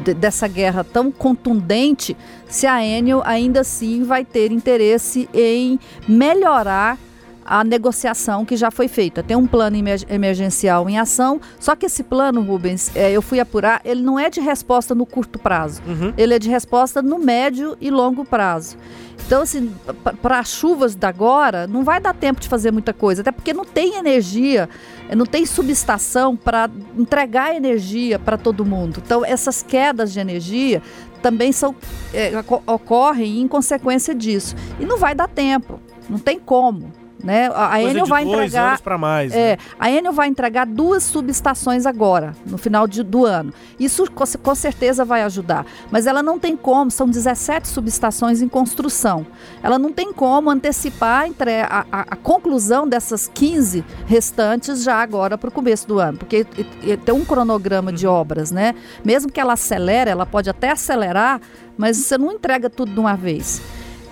de, 0.04 0.14
dessa 0.14 0.48
guerra 0.48 0.84
tão 0.84 1.12
contundente, 1.12 2.16
se 2.48 2.66
a 2.66 2.84
Enel 2.84 3.22
ainda 3.26 3.60
assim 3.60 4.04
vai 4.04 4.24
ter 4.24 4.52
interesse 4.52 5.30
em 5.34 5.78
melhorar 6.08 6.98
a 7.46 7.64
negociação 7.64 8.44
que 8.44 8.58
já 8.58 8.72
foi 8.72 8.88
feita. 8.88 9.22
Tem 9.22 9.38
um 9.38 9.46
plano 9.46 9.78
emergencial 10.10 10.90
em 10.90 10.98
ação, 10.98 11.40
só 11.60 11.76
que 11.76 11.86
esse 11.86 12.04
plano, 12.04 12.42
Rubens, 12.42 12.92
é, 12.96 13.12
eu 13.12 13.22
fui 13.22 13.40
apurar, 13.40 13.82
ele 13.86 14.02
não 14.02 14.20
é 14.20 14.30
de 14.30 14.42
resposta 14.42 14.96
no 14.96 15.06
curto 15.06 15.38
prazo, 15.38 15.82
uhum. 15.86 16.12
ele 16.18 16.34
é 16.34 16.40
de 16.40 16.50
resposta 16.50 17.04
no 17.04 17.20
médio 17.20 17.78
e 17.80 17.92
longo 17.92 18.26
prazo. 18.26 18.78
Então, 19.26 19.44
assim, 19.44 19.74
para 20.22 20.40
as 20.40 20.50
chuvas 20.50 20.94
da 20.94 21.10
agora, 21.10 21.66
não 21.66 21.84
vai 21.84 22.00
dar 22.02 22.14
tempo 22.14 22.42
de 22.42 22.50
fazer 22.50 22.72
muita 22.72 22.94
coisa, 22.94 23.22
até 23.22 23.32
porque 23.32 23.54
não 23.54 23.64
tem 23.64 23.96
energia, 23.96 24.68
não 25.16 25.26
tem 25.26 25.46
subestação 25.46 26.36
para 26.36 26.70
entregar 26.98 27.56
energia 27.56 28.20
para 28.20 28.38
todo 28.38 28.66
mundo. 28.66 29.02
Então, 29.04 29.24
essas 29.24 29.64
quedas 29.64 30.12
de 30.12 30.20
energia 30.20 30.82
também 31.22 31.52
são, 31.52 31.76
é, 32.14 32.34
ocorrem 32.68 33.42
em 33.42 33.48
consequência 33.48 34.14
disso. 34.14 34.56
E 34.80 34.86
não 34.86 34.98
vai 34.98 35.16
dar 35.16 35.28
tempo, 35.28 35.80
não 36.10 36.20
tem 36.20 36.40
como. 36.40 37.05
Né? 37.26 37.50
A, 37.56 37.82
Enel 37.82 38.06
vai 38.06 38.22
entregar 38.22 38.80
mais, 39.00 39.34
é, 39.34 39.54
né? 39.54 39.58
a 39.80 39.90
Enel 39.90 40.14
vai 40.14 40.28
entregar 40.28 40.64
duas 40.68 41.02
subestações 41.02 41.88
agora, 41.88 42.36
no 42.46 42.56
final 42.56 42.88
de, 42.88 43.02
do 43.02 43.26
ano. 43.26 43.52
Isso 43.80 44.06
com, 44.12 44.24
com, 44.44 44.54
certeza 44.54 45.04
vai 45.04 45.24
ajudar, 45.24 45.66
mas 45.90 46.06
ela 46.06 46.22
não 46.22 46.38
tem 46.38 46.56
como, 46.56 46.92
são 46.92 47.10
17 47.10 47.68
subestações 47.68 48.44
em 48.44 48.48
construção. 48.48 49.26
Ela 49.64 49.80
não 49.80 49.92
tem 49.92 50.14
como 50.14 50.52
antecipar 50.52 51.26
entre 51.26 51.62
a, 51.62 51.84
a, 51.92 52.02
a 52.02 52.16
conclusão 52.16 52.88
dessas 52.88 53.28
15 53.34 53.84
restantes 54.06 54.84
já 54.84 55.02
agora 55.02 55.36
para 55.36 55.50
o 55.50 55.52
começo 55.52 55.88
do 55.88 55.98
ano, 55.98 56.20
porque 56.20 56.44
tem 56.44 57.16
um 57.16 57.26
cronograma 57.26 57.92
de 57.92 58.06
uhum. 58.06 58.14
obras, 58.14 58.52
né? 58.52 58.76
Mesmo 59.04 59.32
que 59.32 59.40
ela 59.40 59.54
acelere, 59.54 60.12
ela 60.12 60.28
pode 60.28 60.48
até 60.48 60.70
acelerar, 60.70 61.42
mas 61.76 61.98
você 61.98 62.20
não 62.20 62.32
entrega 62.32 62.70
tudo 62.70 62.94
de 62.94 63.00
uma 63.00 63.16
vez. 63.16 63.64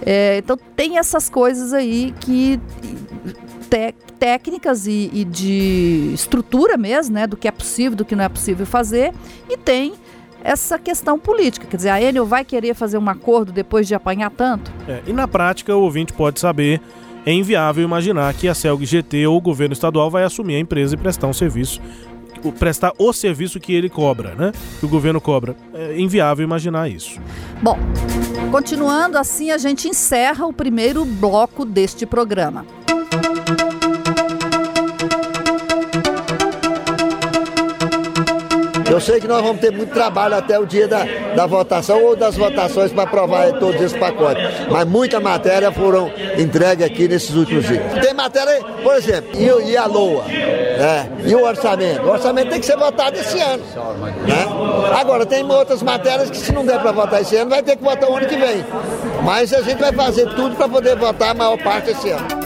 É, 0.06 0.38
então 0.38 0.58
tem 0.76 0.98
essas 0.98 1.30
coisas 1.30 1.74
aí 1.74 2.14
que 2.20 2.60
te, 3.70 3.94
técnicas 4.20 4.88
e, 4.88 5.10
e, 5.14 5.26
de 5.26 6.12
estrutura 6.14 6.78
mesmo, 6.78 7.16
né, 7.16 7.28
do 7.28 7.36
que 7.36 7.48
é 7.48 7.52
possível, 7.52 7.98
do 7.98 8.06
que 8.06 8.16
não 8.16 8.24
é 8.24 8.30
possível 8.30 8.66
fazer, 8.66 9.14
e 9.50 9.58
tem 9.58 9.94
essa 10.44 10.78
questão 10.78 11.18
política, 11.18 11.66
quer 11.66 11.78
dizer, 11.78 11.90
a 11.90 12.02
Enel 12.02 12.26
vai 12.26 12.44
querer 12.44 12.74
fazer 12.74 12.98
um 12.98 13.10
acordo 13.10 13.52
depois 13.52 13.88
de 13.88 13.96
apanhar 13.96 14.30
tanto? 14.30 14.72
É, 14.88 15.02
e 15.08 15.14
na 15.14 15.28
prática 15.28 15.76
o 15.76 15.82
ouvinte 15.82 16.12
pode 16.12 16.40
saber, 16.40 16.82
é 17.26 17.32
inviável 17.32 17.84
imaginar 17.84 18.34
que 18.34 18.48
a 18.48 18.54
Celg 18.54 18.86
GT 18.86 19.26
ou 19.28 19.38
o 19.38 19.42
governo 19.42 19.74
estadual 19.74 20.12
vai 20.12 20.24
assumir 20.24 20.56
a 20.56 20.60
empresa 20.60 20.96
e 20.96 20.98
prestar 20.98 21.28
um 21.28 21.34
serviço 21.34 21.82
prestar 22.52 22.94
o 22.98 23.14
serviço 23.14 23.60
que 23.60 23.74
ele 23.74 23.90
cobra, 23.90 24.36
né? 24.36 24.52
Que 24.80 24.86
o 24.86 24.90
governo 24.90 25.22
cobra. 25.22 25.56
É 25.74 26.00
inviável 26.00 26.44
imaginar 26.44 26.90
isso. 26.90 27.20
Bom, 27.62 27.78
continuando 28.52 29.18
assim, 29.18 29.52
a 29.52 29.58
gente 29.58 29.88
encerra 29.88 30.46
o 30.46 30.54
primeiro 30.54 31.06
bloco 31.06 31.66
deste 31.66 32.06
programa. 32.06 32.66
Eu 38.94 39.02
sei 39.02 39.20
que 39.20 39.28
nós 39.28 39.42
vamos 39.42 39.60
ter 39.60 39.72
muito 39.72 39.92
trabalho 39.92 40.36
até 40.36 40.60
o 40.60 40.68
dia 40.68 40.88
da, 40.88 41.04
da 41.36 41.48
votação 41.48 42.04
ou 42.04 42.16
das 42.16 42.38
votações 42.38 42.94
para 42.94 43.06
aprovar 43.06 43.52
todos 43.54 43.82
esses 43.82 43.98
pacotes. 43.98 44.44
Mas 44.70 44.88
muita 44.88 45.20
matéria 45.20 45.72
foram 45.72 46.12
entregues 46.38 46.86
aqui 46.86 47.08
nesses 47.08 47.36
últimos 47.36 47.68
dias. 47.68 47.82
Tem 48.00 48.14
matéria, 48.14 48.64
por 48.84 48.94
exemplo, 48.94 49.32
e, 49.34 49.72
e 49.72 49.76
a 49.76 49.88
LOA, 49.88 50.26
né? 50.26 51.12
e 51.26 51.34
o 51.34 51.44
orçamento. 51.44 52.04
O 52.04 52.12
orçamento 52.12 52.52
tem 52.52 52.60
que 52.60 52.68
ser 52.68 52.78
votado 52.78 53.18
esse 53.18 53.40
ano. 53.40 53.64
Né? 54.28 54.46
Agora, 54.96 55.26
tem 55.26 55.44
outras 55.44 55.82
matérias 55.82 56.30
que 56.30 56.38
se 56.38 56.52
não 56.52 56.64
der 56.64 56.80
para 56.80 56.92
votar 56.92 57.20
esse 57.20 57.36
ano, 57.36 57.50
vai 57.50 57.64
ter 57.64 57.76
que 57.76 57.84
votar 57.84 58.08
o 58.08 58.16
ano 58.16 58.28
que 58.28 58.38
vem. 58.38 58.64
Mas 59.24 59.52
a 59.56 59.64
gente 59.64 59.80
vai 59.80 59.92
fazer 59.92 60.28
tudo 60.36 60.56
para 60.56 60.70
poder 60.70 60.96
votar 60.96 61.32
a 61.32 61.34
maior 61.34 61.58
parte 61.58 61.90
esse 61.90 62.12
ano. 62.12 62.43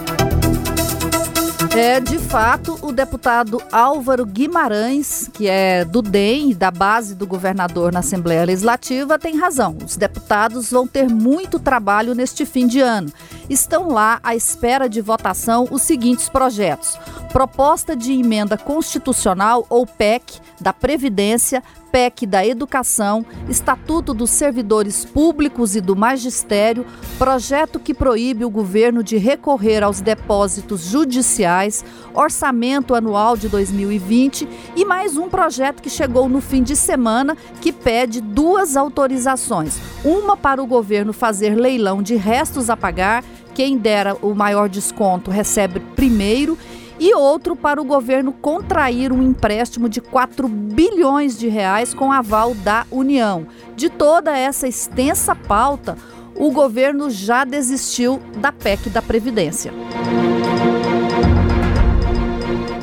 É, 1.78 2.00
de 2.00 2.18
fato, 2.18 2.76
o 2.82 2.92
deputado 2.92 3.62
Álvaro 3.72 4.26
Guimarães, 4.26 5.30
que 5.32 5.48
é 5.48 5.86
do 5.86 6.02
DEM, 6.02 6.56
da 6.56 6.72
base 6.72 7.14
do 7.14 7.28
governador 7.28 7.94
na 7.94 8.00
Assembleia 8.00 8.44
Legislativa, 8.46 9.20
tem 9.20 9.38
razão. 9.38 9.78
Os 9.86 9.96
deputados 9.96 10.72
vão 10.72 10.88
ter 10.88 11.08
muito 11.08 11.60
trabalho 11.60 12.16
neste 12.16 12.48
fim 12.48 12.66
de 12.66 12.80
ano. 12.80 13.14
Estão 13.48 13.90
lá 13.90 14.20
à 14.24 14.36
espera 14.36 14.90
de 14.90 15.02
votação 15.02 15.68
os 15.70 15.84
seguintes 15.84 16.28
projetos: 16.28 16.98
Proposta 17.32 17.96
de 17.96 18.12
emenda 18.12 18.58
constitucional 18.58 19.64
ou 19.70 19.86
PEC 19.86 20.42
da 20.60 20.74
Previdência 20.74 21.62
PEC 21.98 22.28
da 22.28 22.46
Educação, 22.46 23.26
Estatuto 23.50 24.14
dos 24.14 24.30
Servidores 24.30 25.04
Públicos 25.04 25.76
e 25.76 25.82
do 25.82 25.96
Magistério, 25.96 26.86
projeto 27.18 27.80
que 27.80 27.92
proíbe 27.92 28.46
o 28.46 28.52
governo 28.52 29.04
de 29.04 29.18
recorrer 29.18 29.84
aos 29.84 30.00
depósitos 30.00 30.82
judiciais, 30.82 31.67
orçamento 32.14 32.96
anual 32.96 33.36
de 33.38 33.48
2020 33.50 34.48
e 34.76 34.86
mais 34.86 35.18
um 35.18 35.30
projeto 35.30 35.82
que 35.82 35.90
chegou 35.90 36.28
no 36.28 36.42
fim 36.42 36.64
de 36.64 36.76
semana 36.76 37.38
que 37.62 37.72
pede 37.72 38.22
duas 38.22 38.78
autorizações: 38.78 39.80
uma 40.04 40.36
para 40.38 40.62
o 40.62 40.68
governo 40.68 41.14
fazer 41.14 41.56
leilão 41.56 42.02
de 42.02 42.16
restos 42.16 42.70
a 42.70 42.78
pagar, 42.78 43.24
quem 43.54 43.78
dera 43.78 44.16
o 44.22 44.34
maior 44.34 44.70
desconto 44.70 45.32
recebe 45.32 45.80
primeiro 45.96 46.58
e 47.00 47.14
outro 47.14 47.56
para 47.56 47.82
o 47.82 47.86
governo 47.86 48.32
contrair 48.32 49.12
um 49.12 49.22
empréstimo 49.22 49.88
de 49.88 50.02
4 50.02 50.48
bilhões 50.48 51.38
de 51.38 51.48
reais 51.48 51.94
com 51.94 52.12
aval 52.12 52.54
da 52.56 52.86
União. 52.92 53.48
De 53.76 53.90
toda 53.90 54.36
essa 54.36 54.68
extensa 54.68 55.36
pauta, 55.36 55.98
o 56.36 56.52
governo 56.52 57.10
já 57.10 57.44
desistiu 57.44 58.20
da 58.38 58.52
PEC 58.52 58.90
da 58.90 59.02
Previdência 59.02 59.74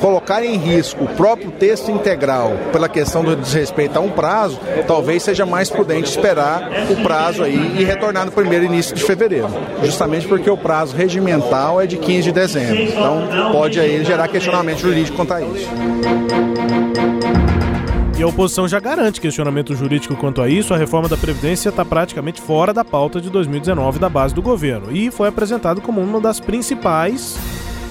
colocar 0.04 0.44
em 0.44 0.58
risco 0.58 1.04
o 1.04 1.08
próprio 1.08 1.50
texto 1.52 1.90
integral 1.90 2.52
pela 2.70 2.90
questão 2.90 3.24
do 3.24 3.34
desrespeito 3.34 3.98
a 3.98 4.02
um 4.02 4.10
prazo, 4.10 4.60
talvez 4.86 5.22
seja 5.22 5.46
mais 5.46 5.70
prudente 5.70 6.10
esperar 6.10 6.68
o 6.90 7.02
prazo 7.02 7.42
aí 7.42 7.76
e 7.78 7.84
retornar 7.84 8.26
no 8.26 8.30
primeiro 8.30 8.66
início 8.66 8.94
de 8.94 9.02
fevereiro, 9.02 9.48
justamente 9.82 10.28
porque 10.28 10.50
o 10.50 10.58
prazo 10.58 10.94
regimental 10.94 11.80
é 11.80 11.86
de 11.86 11.96
15 11.96 12.22
de 12.22 12.32
dezembro. 12.32 12.82
Então 12.82 13.50
pode 13.50 13.80
aí 13.80 14.04
gerar 14.04 14.28
questionamento 14.28 14.80
jurídico 14.80 15.16
quanto 15.16 15.32
a 15.32 15.40
isso. 15.40 15.70
E 18.18 18.22
a 18.22 18.26
oposição 18.26 18.68
já 18.68 18.78
garante 18.80 19.22
questionamento 19.22 19.74
jurídico 19.74 20.14
quanto 20.16 20.42
a 20.42 20.48
isso. 20.50 20.74
A 20.74 20.76
reforma 20.76 21.08
da 21.08 21.16
Previdência 21.16 21.70
está 21.70 21.82
praticamente 21.82 22.42
fora 22.42 22.74
da 22.74 22.84
pauta 22.84 23.22
de 23.22 23.30
2019 23.30 23.98
da 23.98 24.10
base 24.10 24.34
do 24.34 24.42
governo 24.42 24.94
e 24.94 25.10
foi 25.10 25.28
apresentado 25.28 25.80
como 25.80 26.02
uma 26.02 26.20
das 26.20 26.40
principais 26.40 27.38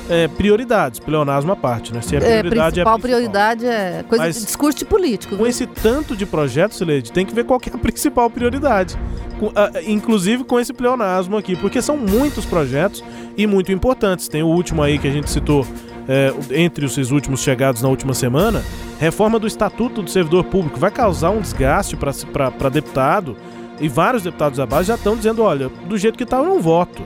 é, 0.09 0.27
prioridades, 0.27 0.99
pleonasmo 0.99 1.51
à 1.51 1.55
parte, 1.55 1.93
né? 1.93 2.01
Se 2.01 2.15
é 2.15 2.19
prioridade, 2.19 2.57
é, 2.57 2.83
principal 2.83 2.97
é 2.97 3.01
prioridade 3.01 3.65
é 3.65 4.05
coisa 4.07 4.25
Mas 4.25 4.39
de 4.39 4.45
discurso 4.45 4.85
político. 4.85 5.37
Com 5.37 5.47
esse 5.47 5.65
tanto 5.65 6.15
de 6.15 6.25
projetos, 6.25 6.77
Sileide, 6.77 7.11
tem 7.11 7.25
que 7.25 7.33
ver 7.33 7.45
qual 7.45 7.59
que 7.59 7.69
é 7.69 7.73
a 7.73 7.77
principal 7.79 8.29
prioridade. 8.29 8.97
Com, 9.39 9.51
a, 9.55 9.81
inclusive 9.85 10.43
com 10.43 10.59
esse 10.59 10.73
pleonasmo 10.73 11.37
aqui, 11.37 11.55
porque 11.55 11.81
são 11.81 11.97
muitos 11.97 12.45
projetos 12.45 13.03
e 13.37 13.47
muito 13.47 13.71
importantes. 13.71 14.27
Tem 14.27 14.43
o 14.43 14.47
último 14.47 14.81
aí 14.81 14.97
que 14.97 15.07
a 15.07 15.11
gente 15.11 15.29
citou, 15.29 15.65
é, 16.07 16.33
entre 16.51 16.85
os 16.85 17.11
últimos 17.11 17.41
chegados 17.41 17.81
na 17.81 17.87
última 17.87 18.13
semana, 18.13 18.63
reforma 18.99 19.39
do 19.39 19.47
Estatuto 19.47 20.01
do 20.01 20.09
Servidor 20.09 20.43
Público. 20.43 20.79
Vai 20.79 20.91
causar 20.91 21.29
um 21.29 21.39
desgaste 21.39 21.95
para 21.95 22.69
deputado 22.69 23.37
e 23.79 23.87
vários 23.87 24.23
deputados 24.23 24.57
da 24.57 24.65
base 24.65 24.89
já 24.89 24.95
estão 24.95 25.15
dizendo: 25.15 25.41
olha, 25.41 25.69
do 25.87 25.97
jeito 25.97 26.17
que 26.17 26.23
está, 26.23 26.37
eu 26.37 26.45
não 26.45 26.59
voto. 26.59 27.01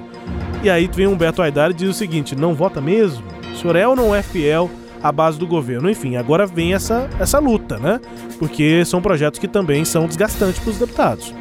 E 0.64 0.70
aí 0.70 0.90
vem 0.92 1.08
Humberto 1.08 1.42
Aidar 1.42 1.72
e 1.72 1.74
diz 1.74 1.90
o 1.90 1.94
seguinte: 1.94 2.36
não 2.36 2.54
vota 2.54 2.82
mesmo? 2.82 3.24
O 3.52 3.56
senhor 3.56 3.76
é 3.76 3.88
ou 3.88 3.96
não 3.96 4.14
é 4.14 4.22
fiel 4.22 4.70
à 5.02 5.12
base 5.12 5.38
do 5.38 5.48
governo? 5.48 5.90
Enfim, 5.90 6.16
agora 6.16 6.46
vem 6.46 6.74
essa, 6.74 7.10
essa 7.20 7.40
luta, 7.40 7.78
né? 7.78 8.00
Porque 8.40 8.84
são 8.86 9.02
projetos 9.02 9.40
que 9.40 9.48
também 9.48 9.86
são 9.86 10.08
desgastantes 10.08 10.60
para 10.60 10.70
os 10.70 10.78
deputados. 10.78 11.34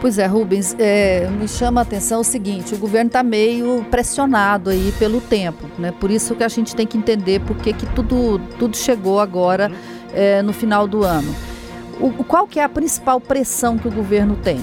Pois 0.00 0.16
é, 0.16 0.26
Rubens, 0.26 0.76
é, 0.78 1.28
me 1.28 1.48
chama 1.48 1.80
a 1.80 1.82
atenção 1.82 2.20
o 2.20 2.24
seguinte: 2.24 2.74
o 2.74 2.78
governo 2.78 3.08
está 3.08 3.22
meio 3.22 3.84
pressionado 3.90 4.70
aí 4.70 4.92
pelo 4.98 5.20
tempo, 5.20 5.66
né? 5.78 5.92
Por 5.92 6.10
isso 6.10 6.34
que 6.34 6.44
a 6.44 6.48
gente 6.48 6.76
tem 6.76 6.86
que 6.86 6.96
entender 6.96 7.40
por 7.40 7.56
que, 7.56 7.72
tudo, 7.94 8.38
tudo 8.58 8.76
chegou 8.76 9.18
agora 9.18 9.72
é, 10.12 10.40
no 10.42 10.52
final 10.52 10.86
do 10.86 11.02
ano. 11.04 11.34
O, 12.00 12.12
qual 12.22 12.46
que 12.46 12.60
é 12.60 12.62
a 12.62 12.68
principal 12.68 13.20
pressão 13.20 13.76
que 13.76 13.88
o 13.88 13.90
governo 13.90 14.36
tem? 14.36 14.60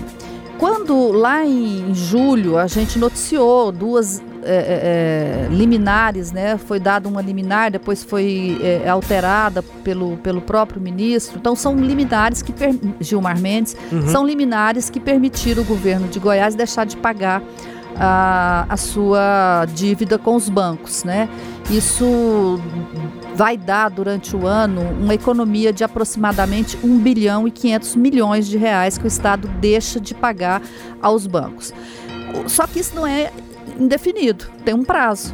Quando 0.57 1.11
lá 1.11 1.45
em 1.45 1.93
julho 1.93 2.57
a 2.57 2.67
gente 2.67 2.97
noticiou 2.97 3.71
duas 3.71 4.21
é, 4.43 5.47
é, 5.47 5.53
liminares, 5.53 6.31
né? 6.31 6.57
Foi 6.57 6.79
dada 6.79 7.09
uma 7.09 7.21
liminar, 7.21 7.71
depois 7.71 8.03
foi 8.03 8.59
é, 8.61 8.87
alterada 8.87 9.61
pelo, 9.83 10.17
pelo 10.17 10.39
próprio 10.39 10.79
ministro. 10.79 11.37
Então 11.39 11.55
são 11.55 11.75
liminares 11.75 12.41
que 12.41 12.53
Gilmar 13.01 13.39
Mendes 13.39 13.75
uhum. 13.91 14.07
são 14.07 14.25
liminares 14.25 14.89
que 14.89 14.99
permitiram 14.99 15.63
o 15.63 15.65
governo 15.65 16.07
de 16.07 16.19
Goiás 16.19 16.55
deixar 16.55 16.85
de 16.85 16.95
pagar 16.95 17.41
a, 17.97 18.65
a 18.69 18.77
sua 18.77 19.65
dívida 19.73 20.17
com 20.17 20.35
os 20.35 20.49
bancos, 20.49 21.03
né? 21.03 21.29
Isso 21.69 22.59
vai 23.33 23.57
dar 23.57 23.89
durante 23.89 24.35
o 24.35 24.45
ano 24.45 24.81
uma 24.81 25.15
economia 25.15 25.73
de 25.73 25.83
aproximadamente 25.83 26.77
1 26.83 26.99
bilhão 26.99 27.47
e 27.47 27.51
500 27.51 27.95
milhões 27.95 28.47
de 28.47 28.57
reais 28.57 28.97
que 28.97 29.05
o 29.05 29.07
Estado 29.07 29.47
deixa 29.59 29.99
de 29.99 30.13
pagar 30.13 30.61
aos 31.01 31.25
bancos. 31.25 31.73
Só 32.47 32.67
que 32.67 32.79
isso 32.79 32.95
não 32.95 33.05
é 33.05 33.31
indefinido, 33.79 34.45
tem 34.63 34.73
um 34.73 34.83
prazo. 34.83 35.33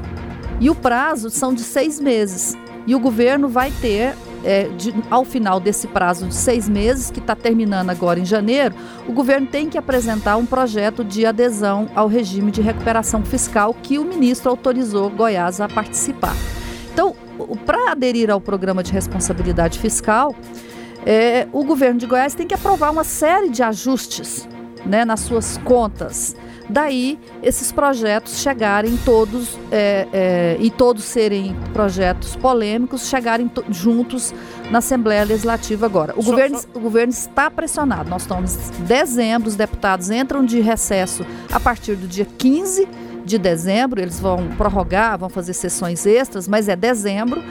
E 0.60 0.70
o 0.70 0.76
prazo 0.76 1.30
são 1.30 1.54
de 1.54 1.62
seis 1.64 2.00
meses. 2.00 2.56
E 2.88 2.96
o 2.96 3.00
governo 3.00 3.50
vai 3.50 3.72
ter 3.82 4.16
é, 4.44 4.64
de, 4.70 4.94
ao 5.10 5.24
final 5.24 5.60
desse 5.60 5.88
prazo 5.88 6.28
de 6.28 6.36
seis 6.36 6.68
meses, 6.68 7.12
que 7.12 7.20
está 7.20 7.36
terminando 7.36 7.90
agora 7.90 8.20
em 8.20 8.26
janeiro, 8.26 8.76
o 9.08 9.14
governo 9.14 9.48
tem 9.48 9.70
que 9.70 9.78
apresentar 9.78 10.38
um 10.38 10.46
projeto 10.46 11.04
de 11.04 11.26
adesão 11.26 11.90
ao 11.96 12.08
regime 12.08 12.52
de 12.52 12.62
recuperação 12.62 13.24
fiscal 13.24 13.74
que 13.74 14.00
o 14.00 14.06
ministro 14.06 14.50
autorizou 14.50 15.10
Goiás 15.10 15.62
a 15.62 15.68
participar. 15.68 16.36
Então, 16.94 17.16
para 17.66 17.92
aderir 17.92 18.30
ao 18.30 18.42
programa 18.42 18.84
de 18.84 18.92
responsabilidade 18.92 19.80
fiscal, 19.80 20.36
é, 21.06 21.48
o 21.52 21.64
governo 21.64 22.00
de 22.00 22.06
Goiás 22.06 22.34
tem 22.34 22.48
que 22.48 22.54
aprovar 22.54 22.92
uma 22.92 23.04
série 23.04 23.50
de 23.50 23.64
ajustes 23.64 24.48
né, 24.86 25.06
nas 25.06 25.22
suas 25.22 25.58
contas. 25.58 26.36
Daí 26.72 27.20
esses 27.44 27.70
projetos 27.70 28.40
chegarem 28.40 28.96
todos 29.04 29.60
é, 29.70 30.08
é, 30.14 30.58
e 30.58 30.70
todos 30.70 31.04
serem 31.04 31.54
projetos 31.74 32.34
polêmicos, 32.38 33.10
chegarem 33.10 33.52
juntos 33.70 34.34
na 34.70 34.78
Assembleia 34.78 35.26
Legislativa 35.26 35.86
agora. 35.86 36.14
O, 36.16 36.24
governo, 36.24 36.60
o 36.74 36.80
governo 36.80 37.12
está 37.12 37.52
pressionado. 37.52 38.10
Nós 38.10 38.22
estamos 38.22 38.56
em 38.80 38.84
dezembro, 38.84 39.50
os 39.50 39.58
deputados 39.58 40.10
entram 40.10 40.46
de 40.46 40.62
recesso 40.62 41.26
a 41.52 41.60
partir 41.60 41.96
do 41.96 42.08
dia 42.08 42.26
15 42.38 42.88
de 43.26 43.38
dezembro, 43.38 44.02
eles 44.02 44.20
vão 44.20 44.48
prorrogar, 44.58 45.18
vão 45.18 45.30
fazer 45.30 45.54
sessões 45.54 46.06
extras, 46.06 46.48
mas 46.48 46.70
é 46.70 46.76
dezembro. 46.76 47.44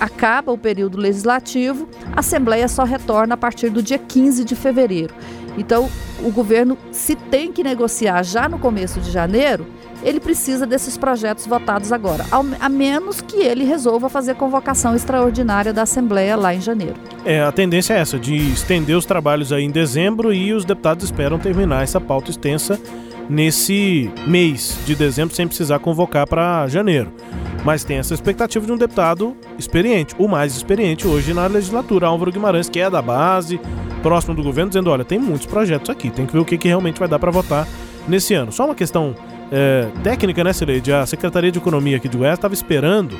Acaba 0.00 0.50
o 0.50 0.58
período 0.58 0.98
legislativo, 0.98 1.88
a 2.14 2.18
Assembleia 2.18 2.66
só 2.66 2.82
retorna 2.82 3.34
a 3.34 3.36
partir 3.36 3.70
do 3.70 3.80
dia 3.80 3.96
15 3.96 4.44
de 4.44 4.56
fevereiro. 4.56 5.14
Então, 5.56 5.88
o 6.22 6.30
governo, 6.30 6.76
se 6.90 7.14
tem 7.14 7.52
que 7.52 7.62
negociar 7.62 8.22
já 8.22 8.48
no 8.48 8.58
começo 8.58 9.00
de 9.00 9.10
janeiro, 9.10 9.66
ele 10.02 10.20
precisa 10.20 10.66
desses 10.66 10.98
projetos 10.98 11.46
votados 11.46 11.90
agora, 11.90 12.26
a 12.60 12.68
menos 12.68 13.20
que 13.20 13.36
ele 13.36 13.64
resolva 13.64 14.08
fazer 14.08 14.34
convocação 14.34 14.94
extraordinária 14.94 15.72
da 15.72 15.82
Assembleia 15.82 16.36
lá 16.36 16.54
em 16.54 16.60
janeiro. 16.60 16.94
É, 17.24 17.42
a 17.42 17.50
tendência 17.50 17.94
é 17.94 18.00
essa, 18.00 18.18
de 18.18 18.34
estender 18.34 18.96
os 18.96 19.06
trabalhos 19.06 19.52
aí 19.52 19.64
em 19.64 19.70
dezembro 19.70 20.32
e 20.32 20.52
os 20.52 20.64
deputados 20.64 21.04
esperam 21.04 21.38
terminar 21.38 21.82
essa 21.82 22.00
pauta 22.00 22.30
extensa 22.30 22.78
nesse 23.28 24.10
mês 24.26 24.78
de 24.84 24.94
dezembro 24.94 25.34
sem 25.34 25.46
precisar 25.46 25.78
convocar 25.78 26.28
para 26.28 26.66
janeiro. 26.68 27.10
Mas 27.64 27.82
tem 27.82 27.96
essa 27.96 28.12
expectativa 28.12 28.66
de 28.66 28.72
um 28.72 28.76
deputado 28.76 29.34
experiente, 29.58 30.14
o 30.18 30.28
mais 30.28 30.54
experiente 30.54 31.06
hoje 31.06 31.32
na 31.32 31.46
legislatura, 31.46 32.08
Álvaro 32.08 32.30
Guimarães, 32.30 32.68
que 32.68 32.78
é 32.78 32.90
da 32.90 33.00
base, 33.00 33.58
próximo 34.04 34.34
do 34.34 34.42
governo, 34.42 34.68
dizendo: 34.68 34.90
olha, 34.90 35.02
tem 35.02 35.18
muitos 35.18 35.46
projetos 35.46 35.88
aqui, 35.88 36.10
tem 36.10 36.26
que 36.26 36.32
ver 36.34 36.38
o 36.38 36.44
que, 36.44 36.58
que 36.58 36.68
realmente 36.68 37.00
vai 37.00 37.08
dar 37.08 37.18
para 37.18 37.30
votar 37.30 37.66
nesse 38.06 38.34
ano. 38.34 38.52
Só 38.52 38.66
uma 38.66 38.74
questão 38.74 39.16
é, 39.50 39.88
técnica, 40.02 40.44
né, 40.44 40.52
Cileide? 40.52 40.92
A 40.92 41.06
Secretaria 41.06 41.50
de 41.50 41.58
Economia 41.58 41.96
aqui 41.96 42.08
de 42.08 42.18
Goiás 42.18 42.38
estava 42.38 42.52
esperando 42.52 43.16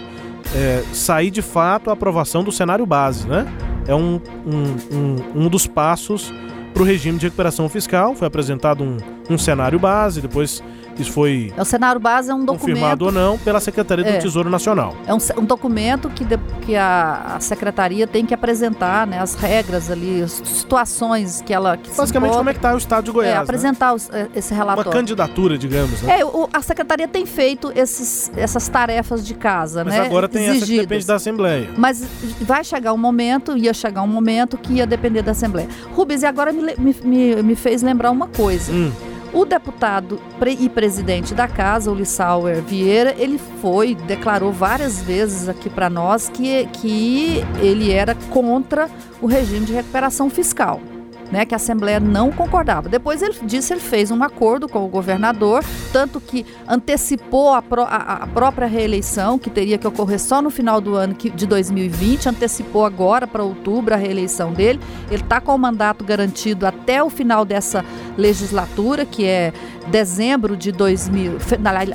é, 0.54 0.84
sair 0.92 1.30
de 1.30 1.40
fato 1.40 1.88
a 1.88 1.94
aprovação 1.94 2.44
do 2.44 2.52
cenário 2.52 2.84
base, 2.84 3.26
né? 3.26 3.46
É 3.88 3.94
um, 3.94 4.20
um, 4.46 4.96
um, 4.96 5.44
um 5.44 5.48
dos 5.48 5.66
passos 5.66 6.32
para 6.74 6.82
o 6.82 6.86
regime 6.86 7.18
de 7.18 7.26
recuperação 7.26 7.66
fiscal. 7.68 8.14
Foi 8.14 8.28
apresentado 8.28 8.84
um, 8.84 8.98
um 9.28 9.38
cenário 9.38 9.78
base, 9.78 10.20
depois 10.20 10.62
isso 10.98 11.12
foi. 11.12 11.52
É 11.56 11.60
o 11.60 11.64
cenário 11.64 12.00
base 12.00 12.30
é 12.30 12.34
um 12.34 12.44
documento. 12.44 12.60
Confirmado 12.60 13.04
ou 13.06 13.12
não 13.12 13.38
pela 13.38 13.60
Secretaria 13.60 14.06
é, 14.06 14.12
do 14.12 14.22
Tesouro 14.22 14.48
Nacional. 14.48 14.94
É 15.06 15.14
um, 15.14 15.18
um 15.38 15.44
documento 15.44 16.08
que, 16.08 16.24
de, 16.24 16.38
que 16.62 16.76
a, 16.76 17.36
a, 17.36 17.40
Secretaria 17.40 18.06
tem 18.06 18.24
que 18.24 18.32
apresentar, 18.32 19.06
né, 19.06 19.18
as 19.18 19.34
regras 19.34 19.90
ali, 19.90 20.22
as 20.22 20.32
situações 20.32 21.42
que 21.42 21.52
ela. 21.52 21.76
Que 21.76 21.90
Basicamente, 21.94 22.32
como 22.32 22.50
é 22.50 22.52
que 22.52 22.58
está 22.58 22.74
o 22.74 22.78
Estado 22.78 23.04
de 23.04 23.10
Goiás. 23.10 23.34
É, 23.34 23.38
apresentar 23.38 23.88
né? 23.88 23.94
os, 23.94 24.10
é, 24.10 24.28
esse 24.34 24.54
relatório. 24.54 24.90
Uma 24.90 24.96
candidatura, 24.96 25.58
digamos. 25.58 26.02
Né? 26.02 26.20
É, 26.20 26.24
o, 26.24 26.48
a 26.52 26.62
Secretaria 26.62 27.08
tem 27.08 27.26
feito 27.26 27.72
esses, 27.74 28.30
essas 28.36 28.68
tarefas 28.68 29.26
de 29.26 29.34
casa, 29.34 29.84
Mas 29.84 29.94
né? 29.94 30.06
agora 30.06 30.28
tem 30.28 30.46
exigidas. 30.46 30.62
essa 30.62 30.72
que 30.72 30.80
depende 30.80 31.06
da 31.06 31.14
Assembleia. 31.16 31.70
Mas 31.76 32.04
vai 32.40 32.62
chegar 32.62 32.92
um 32.92 32.98
momento, 32.98 33.56
ia 33.56 33.74
chegar 33.74 34.02
um 34.02 34.08
momento 34.08 34.56
que 34.56 34.74
ia 34.74 34.86
depender 34.86 35.22
da 35.22 35.32
Assembleia. 35.32 35.68
Rubens, 35.92 36.22
e 36.22 36.26
agora 36.26 36.52
me, 36.52 36.96
me, 37.04 37.42
me 37.42 37.56
fez 37.56 37.82
lembrar 37.82 38.10
uma 38.10 38.28
coisa. 38.28 38.72
Hum. 38.72 38.92
O 39.34 39.44
deputado 39.44 40.20
e 40.46 40.68
presidente 40.68 41.34
da 41.34 41.48
casa, 41.48 41.90
o 41.90 41.94
Lissauer 41.94 42.62
Vieira, 42.62 43.16
ele 43.18 43.36
foi, 43.60 43.96
declarou 43.96 44.52
várias 44.52 45.02
vezes 45.02 45.48
aqui 45.48 45.68
para 45.68 45.90
nós 45.90 46.28
que, 46.28 46.66
que 46.66 47.44
ele 47.60 47.90
era 47.90 48.14
contra 48.30 48.88
o 49.20 49.26
regime 49.26 49.66
de 49.66 49.72
recuperação 49.72 50.30
fiscal 50.30 50.80
né, 51.30 51.44
que 51.44 51.54
a 51.54 51.56
Assembleia 51.56 52.00
não 52.00 52.30
concordava. 52.30 52.88
Depois 52.88 53.22
ele 53.22 53.34
disse 53.42 53.72
ele 53.72 53.80
fez 53.80 54.10
um 54.10 54.22
acordo 54.22 54.68
com 54.68 54.84
o 54.84 54.88
governador, 54.88 55.64
tanto 55.92 56.20
que 56.20 56.44
antecipou 56.68 57.52
a, 57.52 57.62
a, 57.82 58.12
a 58.24 58.26
própria 58.26 58.66
reeleição, 58.66 59.38
que 59.38 59.50
teria 59.50 59.78
que 59.78 59.86
ocorrer 59.86 60.20
só 60.20 60.40
no 60.40 60.50
final 60.50 60.80
do 60.80 60.94
ano 60.94 61.14
de 61.14 61.46
2020, 61.46 62.28
antecipou 62.28 62.84
agora 62.84 63.26
para 63.26 63.42
outubro 63.42 63.94
a 63.94 63.96
reeleição 63.96 64.52
dele. 64.52 64.80
Ele 65.10 65.22
está 65.22 65.40
com 65.40 65.54
o 65.54 65.58
mandato 65.58 66.04
garantido 66.04 66.66
até 66.66 67.02
o 67.02 67.10
final 67.10 67.44
dessa 67.44 67.84
legislatura, 68.16 69.04
que 69.04 69.24
é 69.24 69.52
dezembro 69.88 70.56
de 70.56 70.72
2000, 70.72 71.38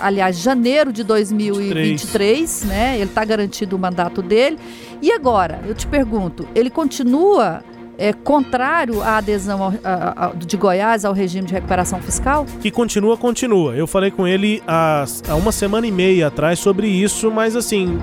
aliás, 0.01 0.39
janeiro 0.39 0.93
de 0.93 1.03
2023, 1.03 2.63
né? 2.65 2.95
Ele 2.95 3.05
está 3.05 3.25
garantido 3.25 3.75
o 3.75 3.79
mandato 3.79 4.21
dele. 4.21 4.57
E 5.01 5.11
agora, 5.11 5.61
eu 5.67 5.73
te 5.73 5.87
pergunto, 5.87 6.47
ele 6.53 6.69
continua 6.69 7.63
é, 7.99 8.13
contrário 8.13 9.03
à 9.03 9.17
adesão 9.17 9.62
ao, 9.62 9.73
a, 9.83 10.27
a, 10.27 10.33
de 10.33 10.55
Goiás 10.55 11.03
ao 11.03 11.13
regime 11.13 11.45
de 11.45 11.53
recuperação 11.53 12.01
fiscal? 12.01 12.45
Que 12.62 12.71
continua, 12.71 13.17
continua. 13.17 13.75
Eu 13.75 13.85
falei 13.85 14.09
com 14.09 14.25
ele 14.25 14.63
há, 14.65 15.03
há 15.27 15.35
uma 15.35 15.51
semana 15.51 15.85
e 15.85 15.91
meia 15.91 16.27
atrás 16.27 16.59
sobre 16.59 16.88
isso, 16.88 17.29
mas 17.29 17.55
assim, 17.57 17.99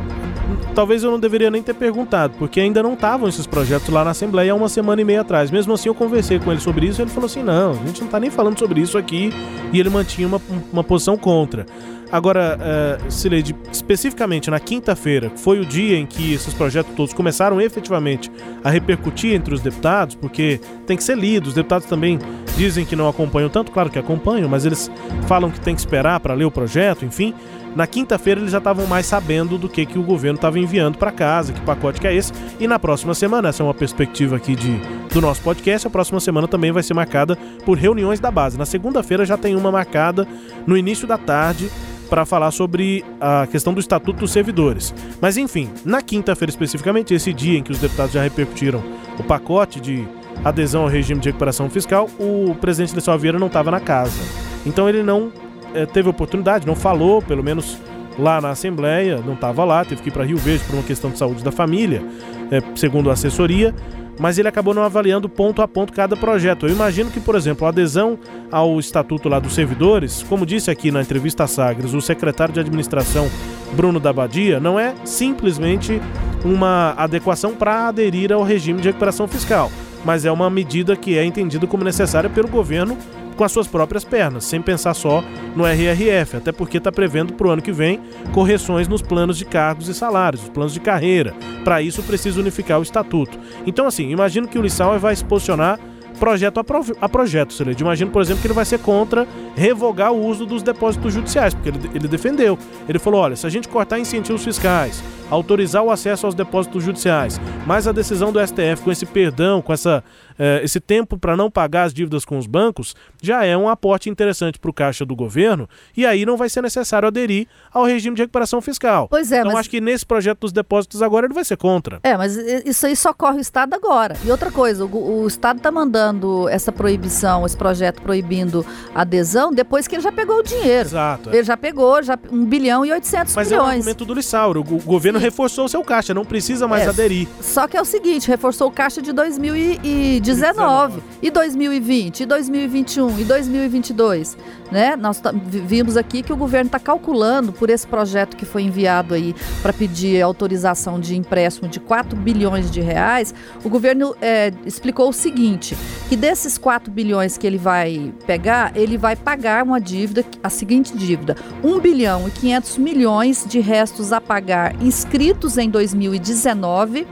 talvez 0.77 1.03
eu 1.03 1.11
não 1.11 1.19
deveria 1.19 1.51
nem 1.51 1.63
ter 1.63 1.75
perguntado, 1.75 2.35
porque 2.39 2.61
ainda 2.61 2.83
não 2.83 2.93
estavam 2.93 3.27
esses 3.27 3.47
projetos 3.47 3.89
lá 3.89 4.05
na 4.05 4.11
Assembleia 4.11 4.53
há 4.53 4.55
uma 4.55 4.69
semana 4.69 5.01
e 5.01 5.05
meia 5.07 5.23
atrás. 5.23 5.51
Mesmo 5.51 5.73
assim, 5.73 5.89
eu 5.89 5.95
conversei 5.95 6.39
com 6.39 6.53
ele 6.53 6.61
sobre 6.61 6.87
isso 6.87 7.01
e 7.01 7.03
ele 7.03 7.11
falou 7.11 7.25
assim: 7.25 7.43
não, 7.43 7.71
a 7.71 7.87
gente 7.87 8.01
não 8.01 8.07
está 8.07 8.21
nem 8.21 8.31
falando 8.31 8.59
sobre 8.59 8.83
isso 8.83 8.99
aqui, 8.99 9.33
e 9.73 9.81
ele 9.81 9.89
mantinha 9.89 10.29
uma, 10.29 10.41
uma 10.71 10.85
posição 10.85 11.17
contra. 11.17 11.65
Agora, 12.13 12.57
uh, 12.57 13.11
Sileide, 13.11 13.57
especificamente 13.73 14.49
na 14.49 14.61
quinta-feira, 14.61 15.33
foi 15.35 15.59
o 15.59 15.65
dia 15.65 15.99
em 15.99 16.07
que 16.07 16.35
esses 16.35 16.55
projetos 16.55 16.95
todos 16.95 17.13
começaram 17.13 17.61
efetivamente 17.61 18.31
a 18.63 18.71
repercutir 18.71 19.35
entre 19.35 19.53
os 19.53 19.61
deputados, 19.61 20.15
porque 20.15 20.61
tem 20.87 20.97
que 20.97 21.03
ser 21.03 21.19
lido, 21.19 21.49
os 21.49 21.55
deputados 21.55 21.89
também 21.89 22.19
dizem 22.57 22.85
que 22.85 22.95
não 22.95 23.09
acompanham 23.09 23.49
tanto, 23.49 23.73
claro 23.73 23.91
que 23.91 23.99
acompanham, 23.99 24.49
mas 24.49 24.65
eles 24.65 24.91
falam 25.27 25.51
que 25.51 25.59
tem 25.59 25.75
que 25.75 25.81
esperar 25.81 26.21
para 26.21 26.35
ler 26.35 26.45
o 26.45 26.51
projeto, 26.51 27.05
enfim. 27.05 27.35
Na 27.77 27.87
quinta-feira 27.87 28.41
eles 28.41 28.53
já 28.53 28.59
estavam 28.59 28.87
mais 28.87 29.05
sabendo 29.05 29.59
do 29.59 29.69
que, 29.69 29.85
que 29.85 29.99
o 29.99 30.03
governo 30.03 30.37
estava 30.37 30.59
enviando 30.59 30.97
para 30.97 31.13
casa, 31.13 31.53
que 31.53 31.61
pacote 31.61 32.01
que 32.01 32.07
é 32.07 32.15
esse. 32.15 32.33
E 32.59 32.67
na 32.67 32.79
próxima 32.79 33.15
semana, 33.15 33.51
essa 33.51 33.63
é 33.63 33.65
uma 33.65 33.75
perspectiva 33.75 34.37
aqui 34.37 34.57
de, 34.57 34.81
do 35.13 35.21
nosso 35.21 35.43
podcast, 35.43 35.87
a 35.87 35.91
próxima 35.91 36.19
semana 36.19 36.49
também 36.49 36.73
vai 36.73 36.83
ser 36.83 36.95
marcada 36.95 37.37
por 37.67 37.77
reuniões 37.77 38.19
da 38.19 38.31
base. 38.31 38.57
Na 38.57 38.65
segunda-feira 38.65 39.27
já 39.27 39.37
tem 39.37 39.55
uma 39.55 39.71
marcada 39.71 40.27
no 40.67 40.75
início 40.75 41.07
da 41.07 41.19
tarde 41.19 41.71
para 42.09 42.25
falar 42.25 42.51
sobre 42.51 43.05
a 43.21 43.47
questão 43.47 43.75
do 43.75 43.81
Estatuto 43.81 44.21
dos 44.21 44.33
Servidores. 44.33 44.95
Mas 45.21 45.37
enfim, 45.37 45.69
na 45.85 46.01
quinta-feira 46.01 46.49
especificamente, 46.49 47.13
esse 47.13 47.31
dia 47.31 47.59
em 47.59 47.63
que 47.63 47.73
os 47.73 47.79
deputados 47.79 48.15
já 48.15 48.23
repercutiram 48.23 48.83
o 49.19 49.23
pacote 49.23 49.81
de 49.81 50.09
adesão 50.43 50.85
ao 50.85 50.89
regime 50.89 51.21
de 51.21 51.29
recuperação 51.29 51.69
fiscal, 51.69 52.09
o 52.19 52.55
presidente 52.59 52.95
Lessó 52.95 53.15
Vieira 53.19 53.39
não 53.39 53.49
estava 53.49 53.71
na 53.71 53.81
casa. 53.81 54.19
Então 54.65 54.89
ele 54.89 55.03
não 55.03 55.31
é, 55.75 55.87
teve 55.87 56.09
oportunidade, 56.09 56.67
não 56.67 56.75
falou, 56.75 57.23
pelo 57.23 57.43
menos 57.43 57.79
lá 58.19 58.41
na 58.41 58.51
Assembleia, 58.51 59.21
não 59.25 59.35
estava 59.35 59.65
lá, 59.65 59.85
teve 59.85 60.03
que 60.03 60.09
ir 60.09 60.13
para 60.13 60.25
Rio 60.25 60.39
Verde 60.39 60.65
por 60.65 60.75
uma 60.75 60.83
questão 60.83 61.11
de 61.11 61.19
saúde 61.19 61.45
da 61.45 61.53
família, 61.53 62.03
é, 62.51 62.63
segundo 62.75 63.11
a 63.11 63.13
assessoria 63.13 63.75
mas 64.19 64.39
ele 64.39 64.49
acabou 64.49 64.73
não 64.73 64.83
avaliando 64.83 65.29
ponto 65.29 65.63
a 65.63 65.69
ponto 65.69 65.93
cada 65.93 66.17
projeto. 66.17 66.67
Eu 66.67 66.73
imagino 66.75 67.11
que, 67.11 67.21
por 67.21 67.35
exemplo, 67.35 67.67
a 67.67 67.71
adesão 67.71 68.19
ao 68.51 68.79
estatuto 68.79 69.29
lá 69.29 69.39
dos 69.39 69.55
servidores, 69.55 70.25
como 70.29 70.47
disse 70.47 70.71
aqui 70.71 70.91
na 70.91 71.03
entrevista 71.03 71.45
a 71.45 71.47
Sagres, 71.47 71.93
o 71.93 72.01
secretário 72.01 72.55
de 72.55 72.61
administração 72.61 73.29
Bruno 73.73 74.01
Dabadia, 74.01 74.59
não 74.59 74.79
é 74.79 74.95
simplesmente 75.05 76.01
uma 76.45 76.95
adequação 76.97 77.55
para 77.55 77.89
aderir 77.89 78.33
ao 78.33 78.43
regime 78.43 78.81
de 78.81 78.89
recuperação 78.89 79.27
fiscal, 79.29 79.71
mas 80.05 80.25
é 80.25 80.33
uma 80.33 80.49
medida 80.49 80.97
que 80.97 81.19
é 81.19 81.25
entendida 81.25 81.67
como 81.67 81.85
necessária 81.85 82.31
pelo 82.31 82.49
governo 82.49 82.97
com 83.37 83.45
as 83.45 83.53
suas 83.53 83.67
próprias 83.67 84.05
pernas, 84.05 84.45
sem 84.45 84.61
pensar 84.61 84.95
só 84.95 85.23
no 85.55 85.65
RRF, 85.65 86.39
até 86.39 86.53
porque 86.53 86.79
está 86.79 86.91
prevendo 86.91 87.35
para 87.35 87.47
o 87.47 87.51
ano 87.51 87.63
que 87.63 87.73
vem 87.73 88.01
correções 88.33 88.89
nos 88.89 89.03
planos 89.03 89.37
de 89.37 89.45
cargos 89.45 89.89
e 89.89 89.95
salários, 89.95 90.43
os 90.43 90.49
planos 90.49 90.73
de 90.73 90.81
carreira. 90.81 91.35
Para 91.63 91.83
isso 91.83 92.03
precisa 92.03 92.41
unificar 92.41 92.79
o 92.79 92.83
estatuto. 92.83 93.39
Então, 93.67 93.87
assim, 93.87 94.11
imagino 94.11 94.49
que 94.49 94.59
o 94.59 94.63
Lissau 94.63 94.99
vai 94.99 95.15
se 95.15 95.25
posicionar 95.25 95.79
projeto 96.19 96.59
a, 96.59 96.65
pro, 96.65 96.85
a 97.01 97.09
projeto, 97.09 97.53
Celede. 97.53 97.83
Imagino, 97.83 98.11
por 98.11 98.23
exemplo, 98.23 98.41
que 98.41 98.47
ele 98.47 98.55
vai 98.55 98.65
ser 98.65 98.79
contra 98.79 99.27
revogar 99.57 100.13
o 100.13 100.25
uso 100.25 100.45
dos 100.45 100.63
depósitos 100.63 101.15
judiciais, 101.15 101.55
porque 101.55 101.71
ele, 101.71 101.91
ele 101.95 102.07
defendeu. 102.07 102.59
Ele 102.89 102.99
falou: 102.99 103.21
olha, 103.21 103.35
se 103.35 103.47
a 103.47 103.51
gente 103.51 103.67
cortar 103.69 103.99
incentivos 103.99 104.45
fiscais, 104.45 105.03
autorizar 105.31 105.83
o 105.83 105.91
acesso 105.91 106.27
aos 106.27 106.35
depósitos 106.35 106.85
judiciais, 106.85 107.41
mas 107.67 107.89
a 107.89 107.93
decisão 107.93 108.31
do 108.31 108.47
STF 108.47 108.83
com 108.85 108.93
esse 108.93 109.07
perdão, 109.07 109.61
com 109.63 109.73
essa 109.73 110.05
eh, 110.39 110.61
esse 110.63 110.79
tempo 110.79 111.19
para 111.19 111.37
não 111.37 111.51
pagar 111.51 111.85
as 111.85 111.95
dívidas 111.95 112.25
com 112.25 112.37
os 112.37 112.47
bancos 112.47 112.95
já 113.23 113.45
é 113.45 113.57
um 113.57 113.69
aporte 113.69 114.11
interessante 114.11 114.59
para 114.59 114.71
o 114.71 114.75
caixa 114.75 115.05
do 115.05 115.17
governo 115.17 115.69
e 115.97 116.05
aí 116.05 116.27
não 116.27 116.37
vai 116.37 116.49
ser 116.49 116.63
necessário 116.63 117.09
aderir 117.09 117.49
ao 117.73 117.85
regime 117.85 118.15
de 118.15 118.23
recuperação 118.23 118.61
fiscal. 118.61 119.09
Pois 119.09 119.33
é, 119.33 119.41
então 119.41 119.53
mas... 119.53 119.61
acho 119.61 119.71
que 119.71 119.81
nesse 119.81 120.05
projeto 120.05 120.41
dos 120.41 120.53
depósitos 120.53 121.01
agora 121.03 121.27
ele 121.27 121.35
vai 121.35 121.45
ser 121.45 121.57
contra. 121.57 122.01
É, 122.03 122.17
mas 122.17 122.37
isso 122.37 122.87
aí 122.87 122.95
só 122.95 123.13
corre 123.13 123.39
o 123.39 123.41
Estado 123.41 123.75
agora. 123.75 124.17
E 124.25 124.31
outra 124.31 124.51
coisa, 124.51 124.85
o, 124.85 125.23
o 125.23 125.27
Estado 125.27 125.57
está 125.57 125.71
mandando 125.71 126.49
essa 126.49 126.71
proibição, 126.71 127.47
esse 127.47 127.57
projeto 127.57 128.03
proibindo 128.03 128.65
adesão 128.95 129.46
depois 129.53 129.87
que 129.87 129.95
ele 129.95 130.03
já 130.03 130.13
pegou 130.13 130.39
o 130.39 130.43
dinheiro. 130.43 130.89
Exato. 130.89 131.31
É. 131.31 131.37
Ele 131.37 131.45
já 131.45 131.57
pegou 131.57 132.03
já 132.03 132.19
1 132.31 132.45
bilhão 132.45 132.85
e 132.85 132.93
800 132.93 133.35
mas 133.35 133.49
milhões. 133.49 133.49
Mas 133.49 133.51
é 133.51 133.57
o 133.57 133.79
argumento 133.79 134.05
do 134.05 134.15
Lissauro. 134.15 134.61
O 134.61 134.65
governo 134.83 135.19
Sim. 135.19 135.25
reforçou 135.25 135.65
o 135.65 135.69
seu 135.69 135.83
caixa, 135.83 136.13
não 136.13 136.25
precisa 136.25 136.67
mais 136.67 136.85
é, 136.85 136.89
aderir. 136.89 137.29
Só 137.41 137.67
que 137.67 137.77
é 137.77 137.81
o 137.81 137.85
seguinte, 137.85 138.29
reforçou 138.29 138.69
o 138.69 138.71
caixa 138.71 139.01
de 139.01 139.13
2019. 139.13 140.67
19. 140.67 141.03
E 141.23 141.31
2020, 141.31 142.21
e 142.21 142.27
2021, 142.27 143.21
e 143.21 143.25
2022, 143.25 144.37
né? 144.71 144.97
Nós 144.97 145.21
vimos 145.45 145.97
aqui 145.97 146.23
que 146.23 146.33
o 146.33 146.37
governo 146.37 146.67
está 146.67 146.79
calculando 146.79 147.53
por 147.53 147.71
esse 147.71 147.87
projeto 147.87 148.37
que 148.37 148.45
foi 148.45 148.63
enviado 148.63 149.15
aí 149.15 149.35
para 149.63 149.73
pedir 149.73 150.21
autorização 150.23 151.01
de 151.01 151.17
empréstimo 151.17 151.69
de 151.69 151.81
4 151.81 152.17
bilhões 152.17 152.71
de 152.71 152.81
reais. 152.81 153.35
O 153.65 153.69
governo 153.69 154.15
é, 154.21 154.53
explicou 154.65 155.09
o 155.09 155.13
seguinte, 155.13 155.77
que 156.09 156.17
desses 156.17 156.59
4 156.59 156.91
bilhões 156.91 157.39
que 157.39 157.47
ele 157.47 157.59
vai 157.59 158.13
pegar, 158.27 158.73
ele 158.77 158.99
vai 158.99 159.17
pagar 159.17 159.36
uma 159.65 159.81
dívida, 159.81 160.25
a 160.43 160.51
seguinte 160.51 160.97
dívida, 160.97 161.37
1 161.63 161.79
bilhão 161.81 162.27
e 162.27 162.31
500 162.31 162.79
milhões 162.79 163.45
de 163.47 163.61
restos 163.61 164.13
a 164.13 164.21
pagar 164.21 164.75
inscritos 164.83 165.59
em 165.59 165.69
2019 165.69 167.07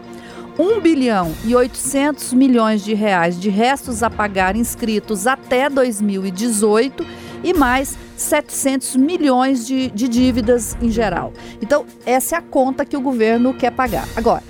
1 0.58 0.80
bilhão 0.80 1.32
e 1.44 1.54
800 1.54 2.32
milhões 2.32 2.84
de 2.84 2.94
reais 2.94 3.38
de 3.40 3.50
restos 3.50 4.02
a 4.02 4.10
pagar 4.10 4.54
inscritos 4.54 5.26
até 5.26 5.68
2018 5.68 7.04
e 7.42 7.52
mais 7.52 7.96
700 8.16 8.96
milhões 8.96 9.66
de, 9.66 9.90
de 9.90 10.08
dívidas 10.08 10.76
em 10.80 10.90
geral. 10.90 11.32
Então, 11.60 11.84
essa 12.06 12.36
é 12.36 12.38
a 12.38 12.42
conta 12.42 12.84
que 12.84 12.96
o 12.96 13.00
governo 13.00 13.52
quer 13.52 13.72
pagar. 13.72 14.08
Agora, 14.16 14.42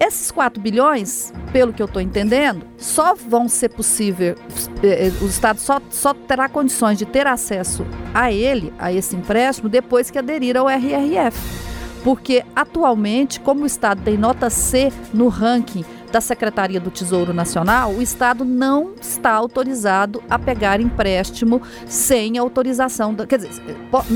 esses 0.00 0.30
4 0.30 0.60
bilhões, 0.62 1.30
pelo 1.52 1.74
que 1.74 1.82
eu 1.82 1.86
estou 1.86 2.00
entendendo, 2.00 2.66
só 2.78 3.14
vão 3.14 3.48
ser 3.48 3.68
possível, 3.68 4.34
eh, 4.82 5.08
eh, 5.08 5.12
o 5.22 5.26
Estado 5.26 5.60
só, 5.60 5.78
só 5.90 6.14
terá 6.14 6.48
condições 6.48 6.98
de 6.98 7.04
ter 7.04 7.26
acesso 7.26 7.86
a 8.14 8.32
ele, 8.32 8.72
a 8.78 8.90
esse 8.90 9.14
empréstimo, 9.14 9.68
depois 9.68 10.10
que 10.10 10.18
aderir 10.18 10.56
ao 10.56 10.68
RRF 10.68 11.60
porque 12.02 12.44
atualmente, 12.56 13.40
como 13.40 13.62
o 13.62 13.66
Estado 13.66 14.02
tem 14.02 14.16
nota 14.16 14.48
C 14.48 14.90
no 15.12 15.28
ranking 15.28 15.84
da 16.10 16.20
Secretaria 16.20 16.80
do 16.80 16.90
Tesouro 16.90 17.32
Nacional, 17.32 17.92
o 17.92 18.02
Estado 18.02 18.44
não 18.44 18.92
está 19.00 19.32
autorizado 19.32 20.22
a 20.28 20.38
pegar 20.38 20.80
empréstimo 20.80 21.62
sem 21.86 22.38
autorização, 22.38 23.14
da, 23.14 23.26
quer 23.26 23.38
dizer, 23.38 23.50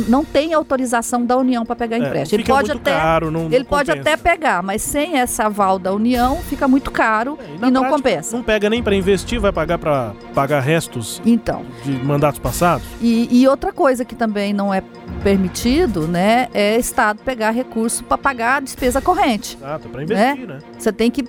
não 0.09 0.25
tem 0.25 0.55
autorização 0.55 1.25
da 1.25 1.37
União 1.37 1.65
para 1.65 1.77
pegar 1.77 1.97
é, 1.97 2.01
empréstimo. 2.01 2.41
Ele 2.41 2.49
pode 2.49 2.73
até, 2.73 2.93
caro, 2.93 3.31
não, 3.31 3.47
ele 3.51 3.65
pode 3.65 3.91
até 3.91 4.17
pegar, 4.17 4.63
mas 4.63 4.83
sem 4.83 5.19
essa 5.19 5.47
aval 5.47 5.79
da 5.79 5.93
União 5.93 6.39
fica 6.43 6.67
muito 6.67 6.91
caro 6.91 7.39
é, 7.41 7.45
e, 7.45 7.69
e 7.69 7.71
não 7.71 7.83
prática, 7.83 7.91
compensa. 7.91 8.37
Não 8.37 8.45
pega 8.45 8.69
nem 8.69 8.83
para 8.83 8.95
investir, 8.95 9.41
vai 9.41 9.53
pagar 9.53 9.79
para 9.79 10.13
pagar 10.35 10.61
restos. 10.61 11.21
Então. 11.25 11.65
De 11.85 11.93
mandatos 12.05 12.39
passados. 12.39 12.87
E, 13.01 13.29
e 13.31 13.47
outra 13.49 13.73
coisa 13.73 14.05
que 14.05 14.15
também 14.15 14.53
não 14.53 14.73
é 14.73 14.83
permitido, 15.23 16.07
né, 16.07 16.49
é 16.53 16.77
Estado 16.77 17.21
pegar 17.25 17.51
recurso 17.51 18.05
para 18.05 18.19
pagar 18.19 18.57
a 18.57 18.61
despesa 18.61 19.01
corrente. 19.01 19.57
Exato, 19.57 19.89
para 19.89 20.03
investir, 20.03 20.47
né? 20.47 20.55
né? 20.55 20.59
Você 20.79 20.93
tem 20.93 21.11
que 21.11 21.23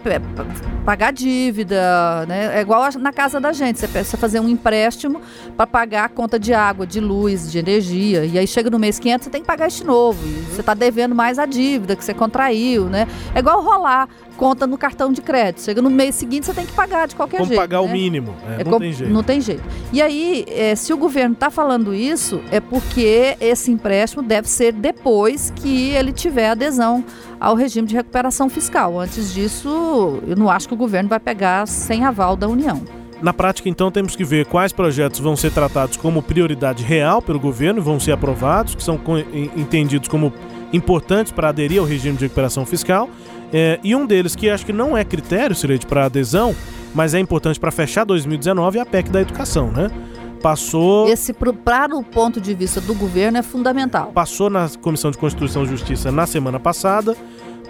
pagar 0.85 1.11
dívida, 1.11 2.25
né? 2.27 2.57
É 2.57 2.61
igual 2.61 2.83
na 2.99 3.11
casa 3.11 3.39
da 3.39 3.51
gente, 3.51 3.79
você 3.79 3.87
precisa 3.87 4.17
fazer 4.17 4.39
um 4.39 4.47
empréstimo 4.47 5.19
para 5.57 5.65
pagar 5.65 6.05
a 6.05 6.09
conta 6.09 6.37
de 6.37 6.53
água, 6.53 6.85
de 6.85 6.99
luz, 6.99 7.51
de 7.51 7.57
energia, 7.57 8.25
e 8.25 8.37
aí 8.37 8.47
chega 8.47 8.69
no 8.69 8.77
mês 8.77 8.99
500 8.99 9.25
você 9.25 9.29
tem 9.29 9.41
que 9.41 9.47
pagar 9.47 9.67
este 9.67 9.83
novo, 9.83 10.19
você 10.51 10.61
está 10.61 10.73
devendo 10.73 11.15
mais 11.15 11.39
a 11.39 11.45
dívida 11.45 11.95
que 11.95 12.05
você 12.05 12.13
contraiu, 12.13 12.85
né? 12.85 13.07
É 13.33 13.39
igual 13.39 13.61
rolar 13.61 14.07
conta 14.35 14.67
no 14.67 14.77
cartão 14.77 15.11
de 15.11 15.21
crédito. 15.21 15.61
Chega 15.61 15.81
no 15.81 15.89
mês 15.89 16.15
seguinte, 16.15 16.45
você 16.45 16.53
tem 16.53 16.65
que 16.65 16.73
pagar 16.73 17.07
de 17.07 17.15
qualquer 17.15 17.37
Como 17.37 17.47
jeito. 17.47 17.59
pagar 17.59 17.81
né? 17.81 17.87
o 17.87 17.91
mínimo. 17.91 18.35
É, 18.47 18.61
é 18.61 18.63
não 18.63 18.79
tem 18.79 18.93
jeito. 18.93 19.13
Não 19.13 19.23
tem 19.23 19.41
jeito. 19.41 19.63
E 19.91 20.01
aí, 20.01 20.45
é, 20.47 20.75
se 20.75 20.93
o 20.93 20.97
governo 20.97 21.33
está 21.33 21.49
falando 21.49 21.93
isso, 21.93 22.41
é 22.51 22.59
porque 22.59 23.37
esse 23.39 23.71
empréstimo 23.71 24.21
deve 24.21 24.49
ser 24.49 24.73
depois 24.73 25.51
que 25.55 25.89
ele 25.91 26.11
tiver 26.11 26.49
adesão 26.49 27.03
ao 27.39 27.55
regime 27.55 27.87
de 27.87 27.95
recuperação 27.95 28.49
fiscal. 28.49 28.99
Antes 28.99 29.33
disso, 29.33 30.19
eu 30.27 30.35
não 30.35 30.44
acho 30.49 30.67
que 30.67 30.73
o 30.73 30.77
governo 30.77 31.09
vai 31.09 31.19
pegar 31.19 31.67
sem 31.67 32.05
aval 32.05 32.35
da 32.35 32.47
União. 32.47 32.81
Na 33.21 33.33
prática, 33.33 33.69
então, 33.69 33.89
temos 33.89 34.15
que 34.15 34.23
ver 34.23 34.45
quais 34.45 34.73
projetos 34.73 35.19
vão 35.19 35.35
ser 35.35 35.51
tratados 35.51 35.97
como 35.97 36.21
prioridade 36.21 36.83
real 36.83 37.21
pelo 37.21 37.39
governo, 37.39 37.81
vão 37.81 37.99
ser 37.99 38.11
aprovados, 38.11 38.75
que 38.75 38.83
são 38.83 38.99
entendidos 39.55 40.07
como 40.07 40.33
importantes 40.73 41.31
para 41.31 41.49
aderir 41.49 41.79
ao 41.79 41.85
regime 41.85 42.17
de 42.17 42.25
recuperação 42.25 42.65
fiscal, 42.65 43.09
é, 43.53 43.79
e 43.83 43.95
um 43.95 44.05
deles, 44.05 44.35
que 44.35 44.49
acho 44.49 44.65
que 44.65 44.73
não 44.73 44.97
é 44.97 45.05
critério, 45.05 45.55
Sirete, 45.55 45.85
para 45.85 46.05
adesão, 46.05 46.53
mas 46.93 47.13
é 47.13 47.19
importante 47.19 47.59
para 47.59 47.71
fechar 47.71 48.03
2019, 48.03 48.77
é 48.77 48.81
a 48.81 48.85
PEC 48.85 49.09
da 49.09 49.21
educação, 49.21 49.71
né? 49.71 49.89
Passou. 50.41 51.09
Esse, 51.09 51.33
para 51.33 51.95
o 51.95 52.03
ponto 52.03 52.39
de 52.39 52.53
vista 52.53 52.79
do 52.79 52.93
governo, 52.93 53.37
é 53.37 53.41
fundamental. 53.41 54.11
Passou 54.13 54.49
na 54.49 54.69
Comissão 54.81 55.09
de 55.09 55.17
Constituição 55.17 55.63
e 55.63 55.67
Justiça 55.67 56.11
na 56.11 56.27
semana 56.27 56.59
passada. 56.59 57.15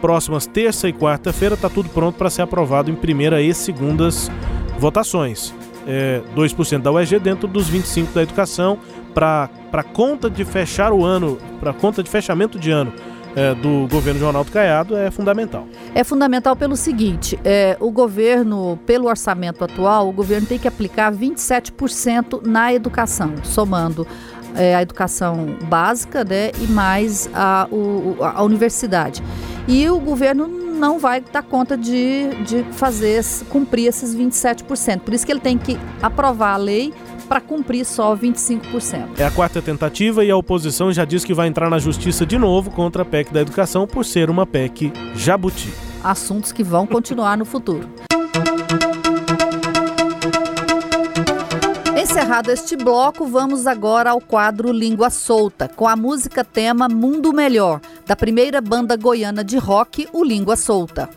Próximas 0.01 0.45
terça 0.45 0.87
e 0.87 0.93
quarta-feira 0.93 1.55
está 1.55 1.69
tudo 1.69 1.89
pronto 1.89 2.17
para 2.17 2.29
ser 2.29 2.41
aprovado 2.41 2.91
em 2.91 2.95
primeira 2.95 3.41
e 3.41 3.53
segundas 3.53 4.29
votações. 4.77 5.53
É, 5.87 6.21
2% 6.35 6.81
da 6.81 6.91
UEG 6.91 7.19
dentro 7.19 7.47
dos 7.47 7.69
25% 7.69 8.13
da 8.13 8.23
educação 8.23 8.79
para 9.13 9.83
conta 9.93 10.29
de 10.29 10.43
fechar 10.43 10.91
o 10.91 11.05
ano, 11.05 11.37
para 11.59 11.73
conta 11.73 12.01
de 12.01 12.09
fechamento 12.09 12.59
de 12.59 12.71
ano 12.71 12.91
é, 13.35 13.53
do 13.53 13.87
governo 13.87 14.19
de 14.19 14.25
Ronaldo 14.25 14.51
Caiado 14.51 14.95
é 14.95 15.11
fundamental. 15.11 15.67
É 15.93 16.03
fundamental 16.03 16.55
pelo 16.55 16.75
seguinte: 16.75 17.37
é, 17.43 17.75
o 17.79 17.91
governo, 17.91 18.79
pelo 18.85 19.07
orçamento 19.07 19.63
atual, 19.63 20.07
o 20.07 20.11
governo 20.11 20.47
tem 20.47 20.57
que 20.57 20.67
aplicar 20.67 21.11
27% 21.11 22.45
na 22.45 22.73
educação, 22.73 23.33
somando 23.43 24.07
é, 24.55 24.75
a 24.75 24.81
educação 24.81 25.57
básica 25.63 26.23
né, 26.23 26.51
e 26.61 26.67
mais 26.67 27.29
a, 27.33 27.67
o, 27.69 28.17
a 28.21 28.41
universidade. 28.41 29.21
E 29.67 29.89
o 29.89 29.99
governo 29.99 30.47
não 30.47 30.99
vai 30.99 31.21
dar 31.21 31.41
conta 31.41 31.75
de, 31.77 32.29
de 32.45 32.63
fazer, 32.73 33.23
cumprir 33.49 33.87
esses 33.87 34.15
27%. 34.15 34.99
Por 34.99 35.13
isso 35.13 35.25
que 35.25 35.31
ele 35.31 35.39
tem 35.39 35.57
que 35.57 35.77
aprovar 36.01 36.53
a 36.53 36.57
lei 36.57 36.93
para 37.27 37.41
cumprir 37.41 37.83
só 37.85 38.15
25%. 38.15 39.17
É 39.17 39.25
a 39.25 39.31
quarta 39.31 39.61
tentativa 39.61 40.23
e 40.23 40.29
a 40.29 40.37
oposição 40.37 40.93
já 40.93 41.03
diz 41.05 41.25
que 41.25 41.33
vai 41.33 41.47
entrar 41.47 41.69
na 41.69 41.79
justiça 41.79 42.25
de 42.25 42.37
novo 42.37 42.69
contra 42.69 43.01
a 43.01 43.05
PEC 43.05 43.33
da 43.33 43.41
educação 43.41 43.87
por 43.87 44.05
ser 44.05 44.29
uma 44.29 44.45
PEC 44.45 44.93
jabuti. 45.15 45.73
Assuntos 46.03 46.51
que 46.51 46.63
vão 46.63 46.85
continuar 46.85 47.35
no 47.35 47.45
futuro. 47.45 47.89
Encerrado 52.25 52.51
este 52.51 52.75
bloco, 52.75 53.27
vamos 53.27 53.67
agora 53.67 54.09
ao 54.09 54.19
quadro 54.19 54.71
Língua 54.71 55.11
Solta, 55.11 55.69
com 55.69 55.87
a 55.87 55.95
música 55.95 56.43
tema 56.43 56.89
Mundo 56.89 57.31
Melhor, 57.31 57.79
da 58.03 58.15
primeira 58.15 58.59
banda 58.59 58.97
goiana 58.97 59.43
de 59.43 59.59
rock, 59.59 60.09
o 60.11 60.23
Língua 60.23 60.55
Solta. 60.55 61.07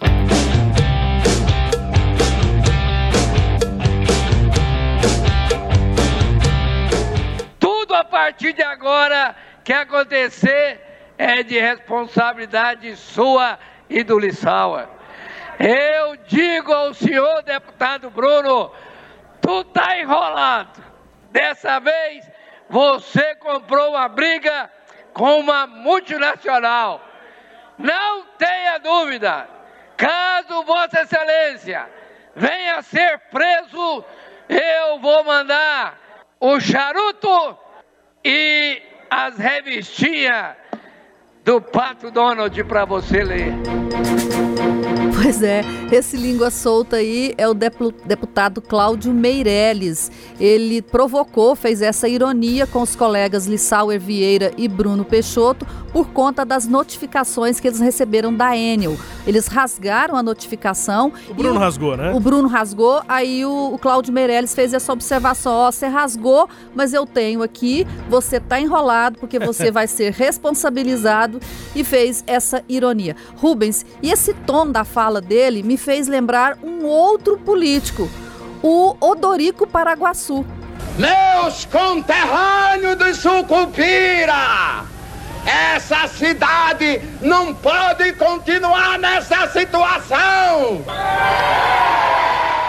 Tudo 7.59 7.95
a 7.95 8.05
partir 8.05 8.53
de 8.53 8.63
agora 8.63 9.35
que 9.65 9.73
acontecer 9.73 10.79
é 11.17 11.43
de 11.43 11.59
responsabilidade 11.59 12.95
sua 12.97 13.59
e 13.89 14.05
do 14.05 14.19
Lissauer. 14.19 14.87
Eu 15.59 16.19
digo 16.29 16.71
ao 16.71 16.93
senhor 16.93 17.43
deputado 17.45 18.11
Bruno, 18.11 18.71
tu 19.41 19.65
tá 19.65 19.99
enrolado. 19.99 20.88
Dessa 21.31 21.79
vez 21.79 22.31
você 22.69 23.35
comprou 23.37 23.91
uma 23.91 24.09
briga 24.09 24.71
com 25.13 25.41
uma 25.41 25.67
multinacional. 25.67 27.03
Não 27.79 28.25
tenha 28.37 28.79
dúvida, 28.79 29.49
caso 29.97 30.65
Vossa 30.65 31.03
Excelência 31.03 31.89
venha 32.39 32.81
ser 32.83 33.19
preso, 33.31 34.05
eu 34.49 34.99
vou 35.01 35.25
mandar 35.25 35.99
o 36.41 36.61
charuto 36.61 37.59
e 38.25 38.81
as 39.11 39.37
revistinhas 39.37 40.57
do 41.45 41.61
Pato 41.61 42.11
Donald 42.11 42.63
para 42.65 42.85
você 42.85 43.25
ler. 43.25 43.53
Pois 45.21 45.43
é, 45.43 45.63
esse 45.91 46.17
língua 46.17 46.49
solta 46.49 46.97
aí 46.97 47.35
é 47.37 47.49
o 47.49 47.53
deputado 47.53 48.63
Cláudio 48.63 49.13
Meirelles. 49.13 50.13
Ele 50.39 50.81
provocou, 50.81 51.57
fez 51.57 51.83
essa 51.83 52.09
ironia 52.09 52.69
com 52.69 52.83
os 52.83 52.95
colegas 52.95 53.45
Lissauer 53.45 53.99
Vieira 53.99 54.53
e 54.57 54.69
Bruno 54.69 55.05
Peixoto 55.05 55.67
por 55.93 56.09
conta 56.11 56.45
das 56.45 56.69
notificações 56.69 57.59
que 57.59 57.67
eles 57.67 57.81
receberam 57.81 58.33
da 58.33 58.57
Enel. 58.57 58.97
Eles 59.27 59.49
rasgaram 59.49 60.15
a 60.15 60.23
notificação. 60.23 61.13
O 61.29 61.35
Bruno 61.35 61.57
o, 61.57 61.59
rasgou, 61.59 61.97
né? 61.97 62.13
O 62.15 62.21
Bruno 62.21 62.47
rasgou, 62.47 63.03
aí 63.09 63.45
o, 63.45 63.75
o 63.75 63.79
Cláudio 63.79 64.13
Meirelles 64.13 64.55
fez 64.55 64.73
essa 64.73 64.93
observação: 64.93 65.53
ó, 65.53 65.73
você 65.73 65.89
rasgou, 65.89 66.49
mas 66.77 66.95
eu 66.95 67.05
tenho 67.05 67.43
aqui, 67.43 67.85
você 68.09 68.39
tá 68.39 68.61
enrolado 68.61 69.19
porque 69.19 69.39
você 69.41 69.71
vai 69.73 69.89
ser 69.89 70.13
responsabilizado 70.13 71.41
e 71.75 71.83
fez 71.83 72.23
essa 72.27 72.63
ironia. 72.69 73.17
Rubens, 73.37 73.85
e 74.01 74.13
esse 74.13 74.33
tom 74.33 74.71
da 74.71 74.85
fala 74.85 75.08
fala 75.09 75.23
dele 75.23 75.63
me 75.63 75.79
fez 75.79 76.07
lembrar 76.07 76.59
um 76.63 76.85
outro 76.85 77.39
político, 77.39 78.11
o 78.63 78.95
Odorico 79.01 79.67
Paraguaçu. 79.67 80.45
Meus 80.99 81.65
conterrâneos 81.65 82.97
de 82.97 83.15
Sucupira! 83.15 84.85
Essa 85.47 86.07
cidade 86.09 87.01
não 87.23 87.55
pode 87.55 88.13
continuar 88.13 88.99
nessa 88.99 89.49
situação! 89.49 90.85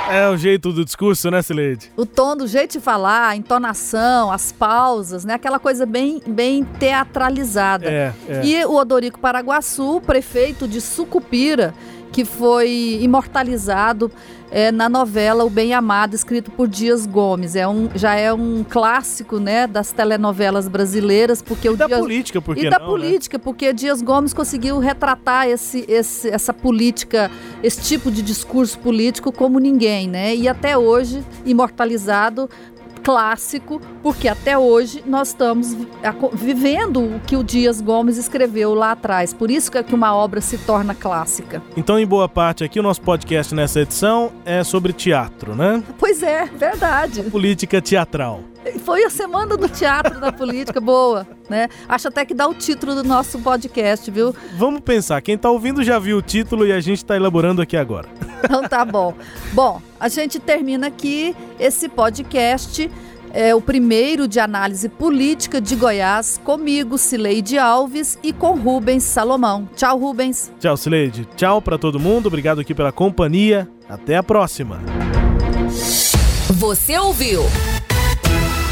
É 0.09 0.27
o 0.27 0.35
jeito 0.35 0.73
do 0.73 0.83
discurso, 0.83 1.29
né, 1.29 1.39
Sileide? 1.41 1.91
O 1.95 2.03
tom 2.03 2.35
do 2.35 2.47
jeito 2.47 2.71
de 2.71 2.79
falar, 2.79 3.27
a 3.27 3.35
entonação, 3.35 4.31
as 4.31 4.51
pausas, 4.51 5.23
né? 5.23 5.35
Aquela 5.35 5.59
coisa 5.59 5.85
bem, 5.85 6.19
bem 6.25 6.63
teatralizada. 6.63 7.87
É, 7.87 8.13
é. 8.27 8.41
E 8.43 8.65
o 8.65 8.73
Odorico 8.73 9.19
Paraguaçu, 9.19 10.01
prefeito 10.01 10.67
de 10.67 10.81
Sucupira, 10.81 11.75
que 12.11 12.25
foi 12.25 12.99
imortalizado 13.01 14.11
é, 14.51 14.71
na 14.71 14.89
novela 14.89 15.43
O 15.43 15.49
Bem 15.49 15.73
Amado, 15.73 16.15
escrito 16.15 16.51
por 16.51 16.67
Dias 16.67 17.05
Gomes. 17.05 17.55
É 17.55 17.67
um, 17.67 17.89
já 17.95 18.15
é 18.15 18.33
um 18.33 18.63
clássico 18.67 19.39
né, 19.39 19.67
das 19.67 19.91
telenovelas 19.91 20.67
brasileiras. 20.67 21.41
Porque 21.41 21.67
e 21.67 21.71
o 21.71 21.77
da 21.77 21.85
Dias, 21.85 21.99
política, 21.99 22.41
porque 22.41 22.65
E 22.65 22.69
da 22.69 22.79
não, 22.79 22.87
política, 22.87 23.37
né? 23.37 23.41
porque 23.43 23.71
Dias 23.73 24.01
Gomes 24.01 24.33
conseguiu 24.33 24.79
retratar 24.79 25.47
esse, 25.47 25.85
esse, 25.87 26.29
essa 26.29 26.53
política, 26.53 27.29
esse 27.61 27.81
tipo 27.81 28.11
de 28.11 28.21
discurso 28.21 28.79
político 28.79 29.31
como 29.31 29.59
ninguém, 29.59 30.07
né? 30.07 30.35
E 30.35 30.47
até 30.47 30.77
hoje, 30.77 31.23
imortalizado 31.45 32.49
clássico, 33.09 33.81
porque 34.03 34.27
até 34.27 34.55
hoje 34.55 35.03
nós 35.03 35.29
estamos 35.29 35.75
vivendo 36.33 37.01
o 37.01 37.19
que 37.19 37.35
o 37.35 37.43
Dias 37.43 37.81
Gomes 37.81 38.17
escreveu 38.17 38.75
lá 38.75 38.91
atrás. 38.91 39.33
Por 39.33 39.49
isso 39.49 39.71
que 39.71 39.79
é 39.79 39.85
uma 39.91 40.13
obra 40.15 40.39
se 40.41 40.59
torna 40.59 40.93
clássica. 40.93 41.59
Então, 41.75 41.97
em 41.97 42.05
boa 42.05 42.29
parte 42.29 42.63
aqui, 42.63 42.79
o 42.79 42.83
nosso 42.83 43.01
podcast 43.01 43.55
nessa 43.55 43.79
edição 43.79 44.31
é 44.45 44.63
sobre 44.63 44.93
teatro, 44.93 45.55
né? 45.55 45.83
Pois 45.97 46.21
é, 46.21 46.45
verdade. 46.45 47.23
Política 47.23 47.81
teatral. 47.81 48.41
Foi 48.83 49.03
a 49.03 49.09
semana 49.09 49.55
do 49.55 49.67
teatro 49.69 50.19
da 50.19 50.31
política, 50.31 50.81
boa, 50.81 51.25
né? 51.49 51.69
Acho 51.87 52.09
até 52.09 52.25
que 52.25 52.33
dá 52.33 52.47
o 52.47 52.53
título 52.53 52.95
do 52.95 53.03
nosso 53.03 53.39
podcast, 53.39 54.09
viu? 54.11 54.35
Vamos 54.57 54.81
pensar, 54.81 55.21
quem 55.21 55.37
tá 55.37 55.49
ouvindo 55.49 55.83
já 55.83 55.97
viu 55.97 56.17
o 56.17 56.21
título 56.21 56.65
e 56.65 56.71
a 56.71 56.79
gente 56.79 57.03
tá 57.03 57.15
elaborando 57.15 57.61
aqui 57.61 57.77
agora. 57.77 58.07
Então 58.43 58.63
tá 58.63 58.83
bom. 58.85 59.13
Bom, 59.53 59.81
a 59.99 60.07
gente 60.09 60.39
termina 60.39 60.87
aqui 60.87 61.35
esse 61.59 61.89
podcast 61.89 62.89
é 63.33 63.53
o 63.53 63.61
primeiro 63.61 64.27
de 64.27 64.39
análise 64.39 64.89
política 64.89 65.61
de 65.61 65.75
Goiás, 65.75 66.39
comigo, 66.43 66.97
Cileide 66.97 67.57
Alves, 67.57 68.17
e 68.23 68.33
com 68.33 68.55
Rubens 68.55 69.03
Salomão. 69.03 69.69
Tchau, 69.75 69.99
Rubens. 69.99 70.51
Tchau, 70.59 70.75
Cileide. 70.75 71.27
Tchau 71.35 71.61
para 71.61 71.77
todo 71.77 71.99
mundo. 71.99 72.27
Obrigado 72.27 72.59
aqui 72.59 72.73
pela 72.73 72.91
companhia. 72.91 73.67
Até 73.87 74.17
a 74.17 74.23
próxima. 74.23 74.81
Você 76.55 76.97
ouviu? 76.97 77.41